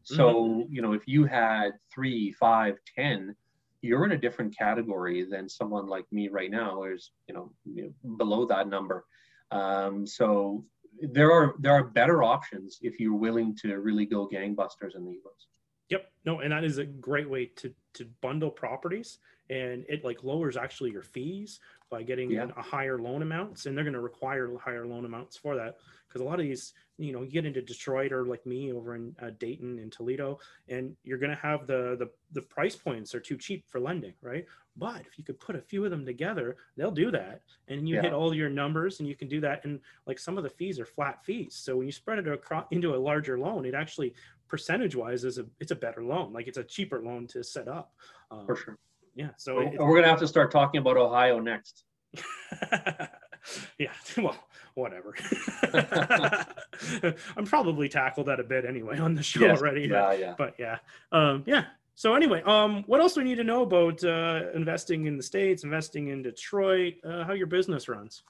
So 0.06 0.66
you 0.68 0.82
know 0.82 0.92
if 0.92 1.02
you 1.06 1.25
had 1.25 1.70
three, 1.92 2.32
five, 2.32 2.76
ten, 2.94 3.34
you're 3.80 4.04
in 4.04 4.12
a 4.12 4.18
different 4.18 4.56
category 4.56 5.25
than 5.25 5.49
someone 5.49 5.87
like 5.87 6.04
me 6.12 6.28
right 6.28 6.50
now, 6.50 6.84
is 6.84 7.12
you 7.26 7.34
know 7.34 7.52
you 7.64 7.94
know, 8.02 8.16
below 8.16 8.44
that 8.46 8.68
number. 8.68 9.04
Um, 9.50 10.06
so 10.06 10.64
there 11.00 11.32
are 11.32 11.54
there 11.58 11.72
are 11.72 11.84
better 11.84 12.22
options 12.22 12.78
if 12.82 13.00
you're 13.00 13.14
willing 13.14 13.56
to 13.56 13.78
really 13.78 14.06
go 14.06 14.28
gangbusters 14.28 14.94
in 14.94 15.04
the 15.04 15.12
U.S. 15.12 15.46
Yep. 15.90 16.10
No, 16.24 16.40
and 16.40 16.52
that 16.52 16.64
is 16.64 16.78
a 16.78 16.84
great 16.84 17.28
way 17.28 17.46
to 17.56 17.72
to 17.94 18.06
bundle 18.20 18.50
properties 18.50 19.18
and 19.50 19.84
it 19.88 20.04
like 20.04 20.24
lowers 20.24 20.56
actually 20.56 20.90
your 20.90 21.02
fees 21.02 21.60
by 21.91 22.03
getting 22.03 22.31
Yeah. 22.31 22.50
a 22.57 22.62
higher 22.62 22.99
loan 22.99 23.23
amounts, 23.23 23.67
and 23.67 23.76
they're 23.76 23.85
going 23.85 23.95
to 23.95 24.00
require 24.00 24.57
higher 24.59 24.87
loan 24.87 25.05
amounts 25.05 25.37
for 25.37 25.55
that 25.57 25.76
because 26.09 26.21
a 26.21 26.25
lot 26.25 26.41
of 26.41 26.47
these, 26.47 26.73
you 26.97 27.12
know, 27.12 27.23
you 27.23 27.31
get 27.31 27.45
into 27.45 27.61
Detroit 27.62 28.12
or 28.12 28.25
like 28.26 28.45
me 28.47 28.73
over 28.73 28.95
in 28.95 29.14
uh, 29.21 29.31
Dayton 29.38 29.79
and 29.79 29.93
Toledo, 29.93 30.38
and 30.69 30.97
you're 31.03 31.19
going 31.19 31.31
to 31.31 31.37
have 31.37 31.67
the 31.67 31.97
the 31.99 32.11
the 32.33 32.43
price 32.43 32.75
points 32.76 33.14
are 33.14 33.21
too 33.21 33.37
cheap 33.37 33.69
for 33.69 33.81
lending, 33.81 34.14
right? 34.23 34.47
But 34.76 35.03
if 35.07 35.19
you 35.19 35.25
could 35.25 35.38
put 35.38 35.55
a 35.55 35.61
few 35.61 35.85
of 35.85 35.91
them 35.91 36.05
together, 36.05 36.57
they'll 36.76 36.91
do 36.91 37.11
that, 37.12 37.43
and 37.69 37.88
you 37.88 37.97
Yeah. 37.97 38.03
hit 38.03 38.12
all 38.12 38.35
your 38.35 38.50
numbers, 38.50 38.99
and 39.00 39.09
you 39.09 39.14
can 39.14 39.29
do 39.29 39.41
that. 39.41 39.64
And 39.64 39.81
like 40.07 40.19
some 40.19 40.37
of 40.38 40.43
the 40.45 40.50
fees 40.50 40.81
are 40.81 40.87
flat 40.87 41.25
fees, 41.25 41.55
so 41.55 41.76
when 41.76 41.87
you 41.87 41.93
spread 41.93 42.19
it 42.19 42.26
across 42.29 42.67
into 42.71 42.95
a 42.95 42.97
larger 42.97 43.38
loan, 43.38 43.67
it 43.67 43.75
actually 43.75 44.14
percentage 44.49 44.95
wise 44.97 45.25
is 45.25 45.38
a 45.38 45.47
it's 45.61 45.71
a 45.71 45.76
better 45.76 46.03
loan. 46.03 46.33
Like 46.33 46.49
it's 46.49 46.59
a 46.59 46.64
cheaper 46.64 47.03
loan 47.03 47.26
to 47.29 47.45
set 47.45 47.69
up. 47.69 47.95
Um, 48.31 48.47
for 48.47 48.57
sure. 48.57 48.79
Yeah. 49.14 49.30
So 49.37 49.56
We're, 49.56 49.62
it, 49.62 49.78
we're 49.78 49.97
gonna 49.97 50.09
have 50.09 50.21
to 50.21 50.28
start 50.28 50.50
talking 50.50 50.80
about 50.80 50.97
Ohio 50.97 51.40
next. 51.40 51.85
yeah, 53.78 53.92
well, 54.16 54.37
whatever. 54.75 55.14
I'm 57.37 57.44
probably 57.44 57.88
tackled 57.88 58.26
that 58.26 58.40
a 58.40 58.44
bit 58.44 58.64
anyway 58.64 58.99
on 58.99 59.14
the 59.14 59.23
show 59.23 59.40
Yes, 59.40 59.61
already. 59.61 59.83
Yeah, 59.83 60.12
yeah. 60.12 60.35
But 60.37 60.54
yeah, 60.59 60.78
um, 61.12 61.44
yeah. 61.47 61.64
So 61.97 62.14
anyway, 62.14 62.42
um, 62.42 62.83
what 62.87 63.00
else 63.00 63.14
do 63.14 63.21
we 63.21 63.25
need 63.25 63.37
to 63.37 63.44
know 63.44 63.62
about 63.62 64.02
uh, 64.02 64.50
investing 64.54 65.06
in 65.06 65.16
the 65.16 65.23
states, 65.23 65.62
investing 65.62 66.09
in 66.09 66.23
Detroit, 66.23 66.94
uh, 67.04 67.25
how 67.25 67.35
your 67.35 67.47
business 67.47 67.88
runs? 67.88 68.25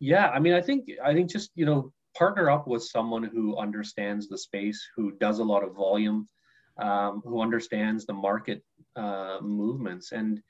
Yeah, 0.00 0.28
I 0.30 0.40
mean, 0.40 0.52
I 0.52 0.60
think 0.60 0.88
I 1.02 1.14
think 1.14 1.30
just 1.30 1.50
you 1.54 1.64
know 1.64 1.92
partner 2.16 2.50
up 2.50 2.66
with 2.66 2.82
someone 2.82 3.24
who 3.24 3.56
understands 3.56 4.28
the 4.28 4.38
space, 4.38 4.84
who 4.96 5.12
does 5.12 5.38
a 5.38 5.44
lot 5.44 5.62
of 5.62 5.74
volume, 5.74 6.28
um, 6.78 7.22
who 7.24 7.40
understands 7.40 8.06
the 8.06 8.12
market 8.12 8.62
uh, 8.96 9.38
movements, 9.42 10.12
and 10.12 10.42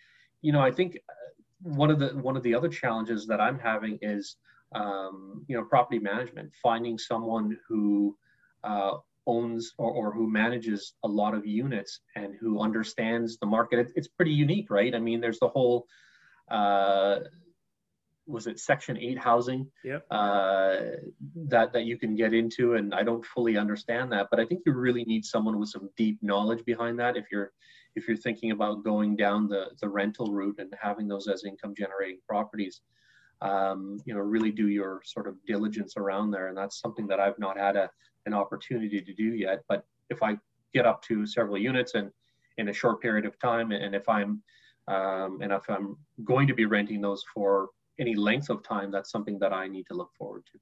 you 0.42 0.52
know, 0.52 0.60
I 0.60 0.70
think 0.70 0.98
uh, 1.08 1.12
one 1.62 1.90
of 1.90 1.98
the 1.98 2.08
one 2.08 2.36
of 2.36 2.42
the 2.42 2.54
other 2.54 2.68
challenges 2.68 3.26
that 3.26 3.40
I'm 3.40 3.58
having 3.58 3.98
is 4.02 4.36
um, 4.74 5.44
you 5.48 5.56
know 5.56 5.64
property 5.64 5.98
management, 5.98 6.52
finding 6.62 6.98
someone 6.98 7.56
who 7.68 8.16
uh, 8.62 8.98
owns 9.26 9.72
or, 9.78 9.90
or 9.90 10.12
who 10.12 10.28
manages 10.28 10.94
a 11.04 11.08
lot 11.08 11.34
of 11.34 11.46
units 11.46 12.00
and 12.16 12.34
who 12.40 12.60
understands 12.60 13.38
the 13.38 13.46
market. 13.46 13.78
It, 13.78 13.92
it's 13.96 14.08
pretty 14.08 14.32
unique, 14.32 14.70
right? 14.70 14.94
I 14.94 14.98
mean, 14.98 15.20
there's 15.20 15.40
the 15.40 15.48
whole 15.48 15.86
uh, 16.50 17.20
was 18.26 18.46
it 18.46 18.58
Section 18.58 18.96
Eight 18.98 19.18
housing 19.18 19.70
Yep. 19.84 20.06
uh, 20.10 20.76
that 21.48 21.72
that 21.72 21.84
you 21.84 21.98
can 21.98 22.14
get 22.14 22.32
into, 22.32 22.74
and 22.74 22.94
I 22.94 23.02
don't 23.02 23.24
fully 23.24 23.56
understand 23.56 24.12
that, 24.12 24.28
but 24.30 24.40
I 24.40 24.46
think 24.46 24.62
you 24.64 24.72
really 24.72 25.04
need 25.04 25.24
someone 25.24 25.58
with 25.58 25.68
some 25.68 25.90
deep 25.96 26.18
knowledge 26.22 26.64
behind 26.64 26.98
that 27.00 27.16
if 27.16 27.26
you're 27.30 27.52
if 27.96 28.08
you're 28.08 28.16
thinking 28.16 28.50
about 28.50 28.84
going 28.84 29.16
down 29.16 29.48
the 29.48 29.66
the 29.80 29.88
rental 29.88 30.32
route 30.32 30.56
and 30.58 30.72
having 30.80 31.08
those 31.08 31.28
as 31.28 31.44
income 31.44 31.74
generating 31.76 32.20
properties. 32.28 32.80
Um, 33.42 33.98
you 34.06 34.14
know, 34.14 34.20
really 34.20 34.52
do 34.52 34.68
your 34.68 35.02
sort 35.04 35.26
of 35.26 35.34
diligence 35.46 35.94
around 35.96 36.30
there, 36.30 36.48
and 36.48 36.56
that's 36.56 36.80
something 36.80 37.06
that 37.08 37.20
I've 37.20 37.38
not 37.38 37.58
had 37.58 37.76
a 37.76 37.90
an 38.26 38.32
opportunity 38.32 39.00
to 39.00 39.12
do 39.12 39.34
yet. 39.34 39.62
But 39.68 39.84
if 40.08 40.22
I 40.22 40.38
get 40.72 40.86
up 40.86 41.02
to 41.02 41.26
several 41.26 41.58
units 41.58 41.94
and 41.94 42.10
in 42.58 42.68
a 42.68 42.72
short 42.72 43.02
period 43.02 43.26
of 43.26 43.38
time, 43.38 43.72
and 43.72 43.94
if 43.94 44.08
I'm 44.08 44.42
um, 44.88 45.40
and 45.42 45.52
if 45.52 45.68
I'm 45.68 45.96
going 46.24 46.46
to 46.46 46.54
be 46.54 46.66
renting 46.66 47.00
those 47.00 47.24
for 47.32 47.70
any 47.98 48.14
length 48.14 48.50
of 48.50 48.62
time, 48.62 48.90
that's 48.90 49.10
something 49.10 49.38
that 49.38 49.52
I 49.52 49.68
need 49.68 49.86
to 49.86 49.94
look 49.94 50.10
forward 50.18 50.44
to. 50.52 50.58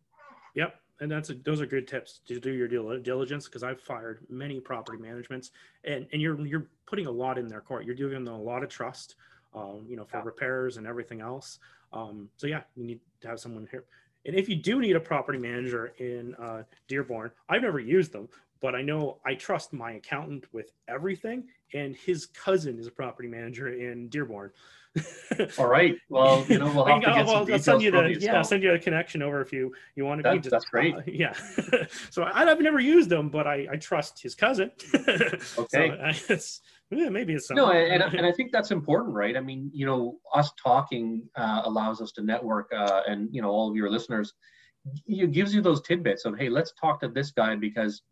Yep. 0.55 0.75
And 1.03 1.11
that's 1.11 1.31
a, 1.31 1.35
those 1.35 1.61
are 1.61 1.67
good 1.67 1.89
tips 1.89 2.21
to 2.29 2.39
do 2.39 2.53
your 2.53 2.69
dil- 2.69 3.01
diligence 3.01 3.47
because 3.47 3.65
I've 3.65 3.81
fired 3.81 4.21
many 4.31 4.61
property 4.61 4.99
managements 5.03 5.51
and, 5.83 6.07
and 6.13 6.23
you're 6.23 6.41
you're 6.47 6.69
putting 6.87 7.07
a 7.07 7.11
lot 7.11 7.39
in 7.39 7.49
their 7.49 7.61
court. 7.61 7.85
You're 7.85 7.97
giving 7.97 8.23
them 8.25 8.33
a 8.33 8.41
lot 8.41 8.63
of 8.63 8.69
trust, 8.69 9.17
um, 9.53 9.85
you 9.89 9.97
know, 9.97 10.05
for 10.05 10.19
Yeah. 10.19 10.23
repairs 10.25 10.77
and 10.77 10.87
everything 10.87 11.21
else. 11.21 11.59
Um, 11.93 12.29
so 12.37 12.47
yeah, 12.47 12.63
you 12.77 12.85
need 12.85 13.01
to 13.21 13.27
have 13.27 13.41
someone 13.41 13.67
here. 13.69 13.85
And 14.27 14.37
if 14.37 14.49
you 14.49 14.55
do 14.55 14.81
need 14.81 14.95
a 14.95 15.01
property 15.01 15.39
manager 15.41 15.93
in 15.99 16.37
uh, 16.37 16.63
Dearborn, 16.87 17.33
I've 17.49 17.63
never 17.63 17.81
used 17.81 18.13
them, 18.13 18.29
but 18.61 18.77
I 18.77 18.83
know 18.83 19.19
I 19.27 19.35
trust 19.35 19.73
my 19.73 19.95
accountant 19.95 20.45
with 20.53 20.71
everything. 20.87 21.49
And 21.75 21.97
his 21.97 22.27
cousin 22.27 22.79
is 22.79 22.87
a 22.87 22.93
property 22.93 23.29
manager 23.29 23.71
in 23.73 24.09
Dearborn. 24.09 24.53
All 25.59 25.67
right. 25.67 25.97
Well, 26.11 26.45
you 26.49 26.59
know, 26.59 26.71
we'll 26.73 26.85
have 26.87 27.03
to 27.03 27.09
I'll- 27.11 27.27
some 27.47 27.53
I'll 27.53 27.59
send 27.59 27.83
you 27.83 27.91
the 27.91 28.03
you. 28.11 28.19
yeah, 28.21 28.37
I'll 28.37 28.45
send 28.45 28.63
you 28.63 28.73
a 28.75 28.79
connection 28.79 29.23
over 29.23 29.41
if 29.41 29.53
you 29.53 29.73
you 29.97 30.05
want 30.05 30.19
to. 30.19 30.23
That- 30.23 30.35
you 30.35 30.41
just- 30.41 30.51
that's 30.51 30.67
great. 30.67 30.95
uh, 30.95 31.01
yeah. 31.07 31.33
so 32.11 32.25
I, 32.25 32.45
I've 32.45 32.61
never 32.61 32.81
used 32.81 33.09
them, 33.09 33.31
but 33.31 33.47
I, 33.47 33.67
I 33.73 33.77
trust 33.77 34.23
his 34.23 34.35
cousin. 34.35 34.71
Okay. 34.95 35.39
So 35.39 35.79
I, 35.79 36.15
it's, 36.29 36.61
yeah, 36.91 37.09
maybe 37.09 37.33
it's 37.33 37.51
No, 37.51 37.67
something. 37.67 37.91
and, 37.91 38.03
and 38.03 38.15
and 38.17 38.27
I 38.27 38.33
think 38.33 38.53
that's 38.53 38.71
important, 38.71 39.15
right? 39.15 39.35
I 39.37 39.41
mean, 39.41 39.71
you 39.73 39.87
know, 39.87 40.19
us 40.35 40.53
talking 40.63 41.23
uh, 41.37 41.63
allows 41.65 42.03
us 42.03 42.13
to 42.13 42.23
network, 42.23 42.71
uh, 42.77 43.01
and 43.09 43.29
you 43.35 43.41
know, 43.41 43.49
all 43.49 43.71
of 43.71 43.77
your 43.77 43.89
listeners, 43.91 44.35
it 45.07 45.33
gives 45.33 45.55
you 45.55 45.63
those 45.63 45.81
tidbits 45.81 46.27
of, 46.27 46.37
hey, 46.37 46.51
let's 46.51 46.73
talk 46.79 47.01
to 47.01 47.09
this 47.09 47.31
guy 47.31 47.55
because, 47.57 48.03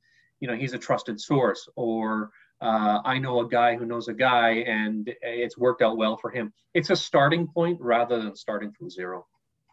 you 0.40 0.48
know, 0.48 0.54
he's 0.54 0.72
a 0.72 0.78
trusted 0.78 1.20
source, 1.20 1.68
or 1.76 2.30
uh, 2.60 3.00
I 3.04 3.18
know 3.18 3.40
a 3.40 3.48
guy 3.48 3.76
who 3.76 3.86
knows 3.86 4.08
a 4.08 4.14
guy, 4.14 4.50
and 4.66 5.10
it's 5.22 5.56
worked 5.56 5.82
out 5.82 5.96
well 5.96 6.16
for 6.16 6.30
him. 6.30 6.52
It's 6.74 6.90
a 6.90 6.96
starting 6.96 7.46
point 7.46 7.80
rather 7.80 8.20
than 8.20 8.36
starting 8.36 8.70
from 8.70 8.90
zero. 8.90 9.26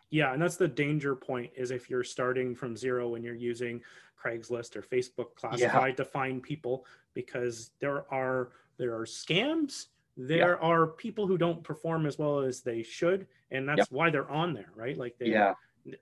Yeah, 0.10 0.34
and 0.34 0.42
that's 0.42 0.56
the 0.56 0.70
danger 0.70 1.16
point 1.16 1.52
is 1.56 1.72
if 1.72 1.90
you're 1.90 2.04
starting 2.04 2.56
from 2.56 2.78
zero 2.78 3.16
and 3.16 3.26
you're 3.26 3.36
using 3.36 3.82
Craigslist 4.24 4.78
or 4.78 4.82
Facebook 4.82 5.36
classified 5.36 5.98
to 5.98 6.06
find 6.06 6.42
people 6.42 6.86
because 7.14 7.72
there 7.82 8.06
are 8.14 8.50
there 8.78 8.96
are 8.96 9.06
scams, 9.06 9.88
there 10.16 10.62
are 10.64 10.88
people 10.88 11.28
who 11.28 11.38
don't 11.38 11.64
perform 11.64 12.06
as 12.06 12.18
well 12.18 12.40
as 12.40 12.62
they 12.62 12.84
should, 12.84 13.28
and 13.52 13.68
that's 13.68 13.92
why 13.92 14.10
they're 14.10 14.30
on 14.32 14.54
there, 14.54 14.72
right? 14.76 14.98
Like 14.98 15.18
they 15.18 15.28
Yeah, 15.28 15.54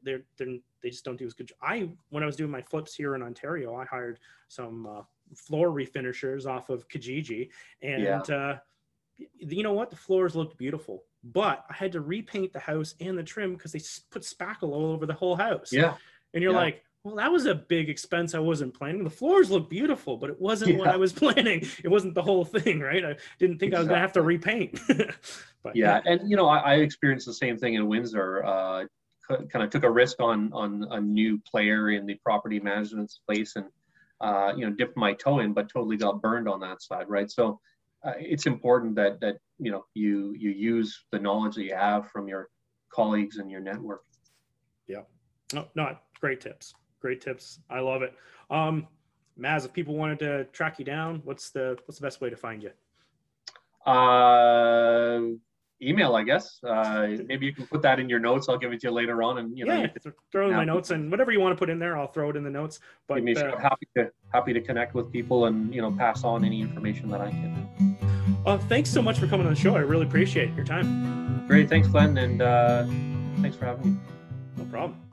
they're, 0.03 0.21
they're 0.37 0.57
they 0.81 0.89
just 0.89 1.03
don't 1.05 1.17
do 1.17 1.25
as 1.25 1.33
good. 1.33 1.51
I 1.61 1.89
when 2.09 2.23
I 2.23 2.25
was 2.25 2.35
doing 2.35 2.51
my 2.51 2.61
flips 2.61 2.93
here 2.95 3.15
in 3.15 3.23
Ontario, 3.23 3.75
I 3.75 3.85
hired 3.85 4.19
some 4.47 4.85
uh, 4.85 5.01
floor 5.35 5.69
refinishers 5.69 6.45
off 6.45 6.69
of 6.69 6.87
Kijiji, 6.87 7.49
and 7.81 8.03
Yeah. 8.03 8.19
uh, 8.21 8.57
you 9.37 9.63
know 9.63 9.73
what? 9.73 9.89
The 9.89 9.95
floors 9.95 10.35
looked 10.35 10.57
beautiful, 10.57 11.03
but 11.23 11.65
I 11.69 11.73
had 11.73 11.91
to 11.93 12.01
repaint 12.01 12.53
the 12.53 12.59
house 12.59 12.95
and 12.99 13.17
the 13.17 13.23
trim 13.23 13.53
because 13.55 13.71
they 13.71 13.81
put 14.11 14.23
spackle 14.23 14.69
all 14.73 14.91
over 14.91 15.05
the 15.05 15.13
whole 15.13 15.35
house. 15.35 15.71
yeah, 15.71 15.95
and 16.33 16.43
you're 16.43 16.51
yeah. 16.51 16.57
like. 16.59 16.81
Well, 17.03 17.17
that 17.17 17.31
was 17.31 17.45
a 17.45 17.53
big 17.53 17.87
expense 17.87 18.33
I 18.33 18.39
wasn't 18.39 18.73
planning. 18.73 19.03
The 19.03 19.11
floors 19.11 19.51
look 19.51 19.69
beautiful, 19.69 20.17
but 20.17 20.31
it 20.31 20.41
wasn't 20.41 20.79
what 20.79 20.87
I 20.87 20.95
was 20.95 21.13
planning. 21.21 21.63
It 21.83 21.87
wasn't 21.87 22.15
the 22.15 22.23
whole 22.23 22.43
thing, 22.43 22.79
right? 22.79 23.05
I 23.05 23.15
didn't 23.37 23.59
think 23.59 23.75
I 23.75 23.77
was 23.77 23.87
gonna 23.87 23.99
have 23.99 24.13
to 24.13 24.23
repaint. 24.23 24.79
but 25.65 25.75
yeah 25.75 25.99
and 26.05 26.29
you 26.29 26.37
know 26.37 26.47
I, 26.47 26.57
I 26.59 26.73
experienced 26.75 27.25
the 27.25 27.33
same 27.33 27.57
thing 27.57 27.73
in 27.73 27.87
windsor 27.87 28.45
uh, 28.45 28.85
kind 29.27 29.63
of 29.63 29.69
took 29.69 29.83
a 29.83 29.89
risk 29.91 30.19
on 30.19 30.51
on 30.53 30.87
a 30.91 31.01
new 31.01 31.39
player 31.39 31.91
in 31.91 32.05
the 32.05 32.15
property 32.15 32.59
management 32.59 33.11
space 33.11 33.55
and 33.55 33.65
uh, 34.21 34.53
you 34.55 34.65
know 34.65 34.73
dipped 34.75 34.97
my 34.97 35.13
toe 35.13 35.39
in 35.39 35.53
but 35.53 35.69
totally 35.69 35.97
got 35.97 36.21
burned 36.21 36.47
on 36.47 36.59
that 36.59 36.81
side 36.81 37.05
right 37.09 37.29
so 37.31 37.59
uh, 38.05 38.13
it's 38.19 38.45
important 38.45 38.95
that 38.95 39.19
that 39.19 39.37
you 39.59 39.71
know 39.71 39.85
you 39.93 40.33
you 40.37 40.51
use 40.51 41.05
the 41.11 41.19
knowledge 41.19 41.55
that 41.55 41.63
you 41.63 41.75
have 41.75 42.09
from 42.11 42.27
your 42.27 42.49
colleagues 42.91 43.37
and 43.37 43.51
your 43.51 43.59
network 43.61 44.03
Yeah, 44.87 45.01
No, 45.53 45.67
not 45.75 46.03
great 46.21 46.39
tips. 46.39 46.73
Great 47.01 47.21
tips. 47.21 47.59
I 47.69 47.79
love 47.79 48.01
it. 48.01 48.13
Um, 48.49 48.87
Maz, 49.37 49.65
if 49.65 49.73
people 49.73 49.95
wanted 49.95 50.17
to 50.19 50.45
track 50.45 50.79
you 50.79 50.85
down, 50.85 51.21
what's 51.25 51.49
the 51.49 51.77
what's 51.85 51.99
the 51.99 52.05
best 52.05 52.21
way 52.21 52.29
to 52.29 52.37
find 52.37 52.63
you? 52.63 52.71
uh, 53.85 55.21
email 55.81 56.15
i 56.15 56.23
guess 56.23 56.59
uh, 56.63 57.07
maybe 57.25 57.45
you 57.45 57.53
can 57.53 57.67
put 57.67 57.81
that 57.81 57.99
in 57.99 58.07
your 58.07 58.19
notes 58.19 58.47
i'll 58.47 58.57
give 58.57 58.71
it 58.71 58.79
to 58.79 58.87
you 58.87 58.93
later 58.93 59.21
on 59.21 59.39
and 59.39 59.57
you 59.57 59.65
know 59.65 59.73
yeah, 59.73 59.81
you 59.81 59.89
can 59.89 60.13
throw 60.31 60.49
in 60.49 60.55
my 60.55 60.63
notes 60.63 60.91
and 60.91 61.11
whatever 61.11 61.31
you 61.31 61.39
want 61.39 61.51
to 61.51 61.59
put 61.59 61.69
in 61.69 61.79
there, 61.79 61.97
I'll 61.97 62.07
throw 62.07 62.29
it 62.29 62.35
in 62.35 62.43
the 62.43 62.49
notes. 62.49 62.79
But 63.07 63.23
me 63.23 63.35
uh, 63.35 63.57
happy 63.57 63.87
to 63.97 64.09
happy 64.33 64.53
to 64.53 64.61
connect 64.61 64.93
with 64.93 65.11
people 65.11 65.45
and 65.45 65.73
you 65.73 65.81
know 65.81 65.91
pass 65.91 66.23
on 66.23 66.45
any 66.45 66.61
information 66.61 67.09
that 67.09 67.21
i 67.21 67.29
can 67.29 67.65
uh, 68.45 68.57
thanks 68.57 68.89
so 68.89 69.01
much 69.01 69.17
for 69.17 69.27
coming 69.27 69.47
on 69.47 69.53
the 69.53 69.59
show. 69.59 69.75
I 69.75 69.79
really 69.79 70.05
appreciate 70.05 70.53
your 70.53 70.65
time. 70.65 71.47
Great, 71.47 71.67
thanks, 71.67 71.87
Glenn, 71.87 72.17
and 72.17 72.41
uh, 72.41 72.85
thanks 73.41 73.57
for 73.57 73.65
having 73.65 73.93
me. 73.93 73.99
No 74.57 74.65
problem. 74.65 75.04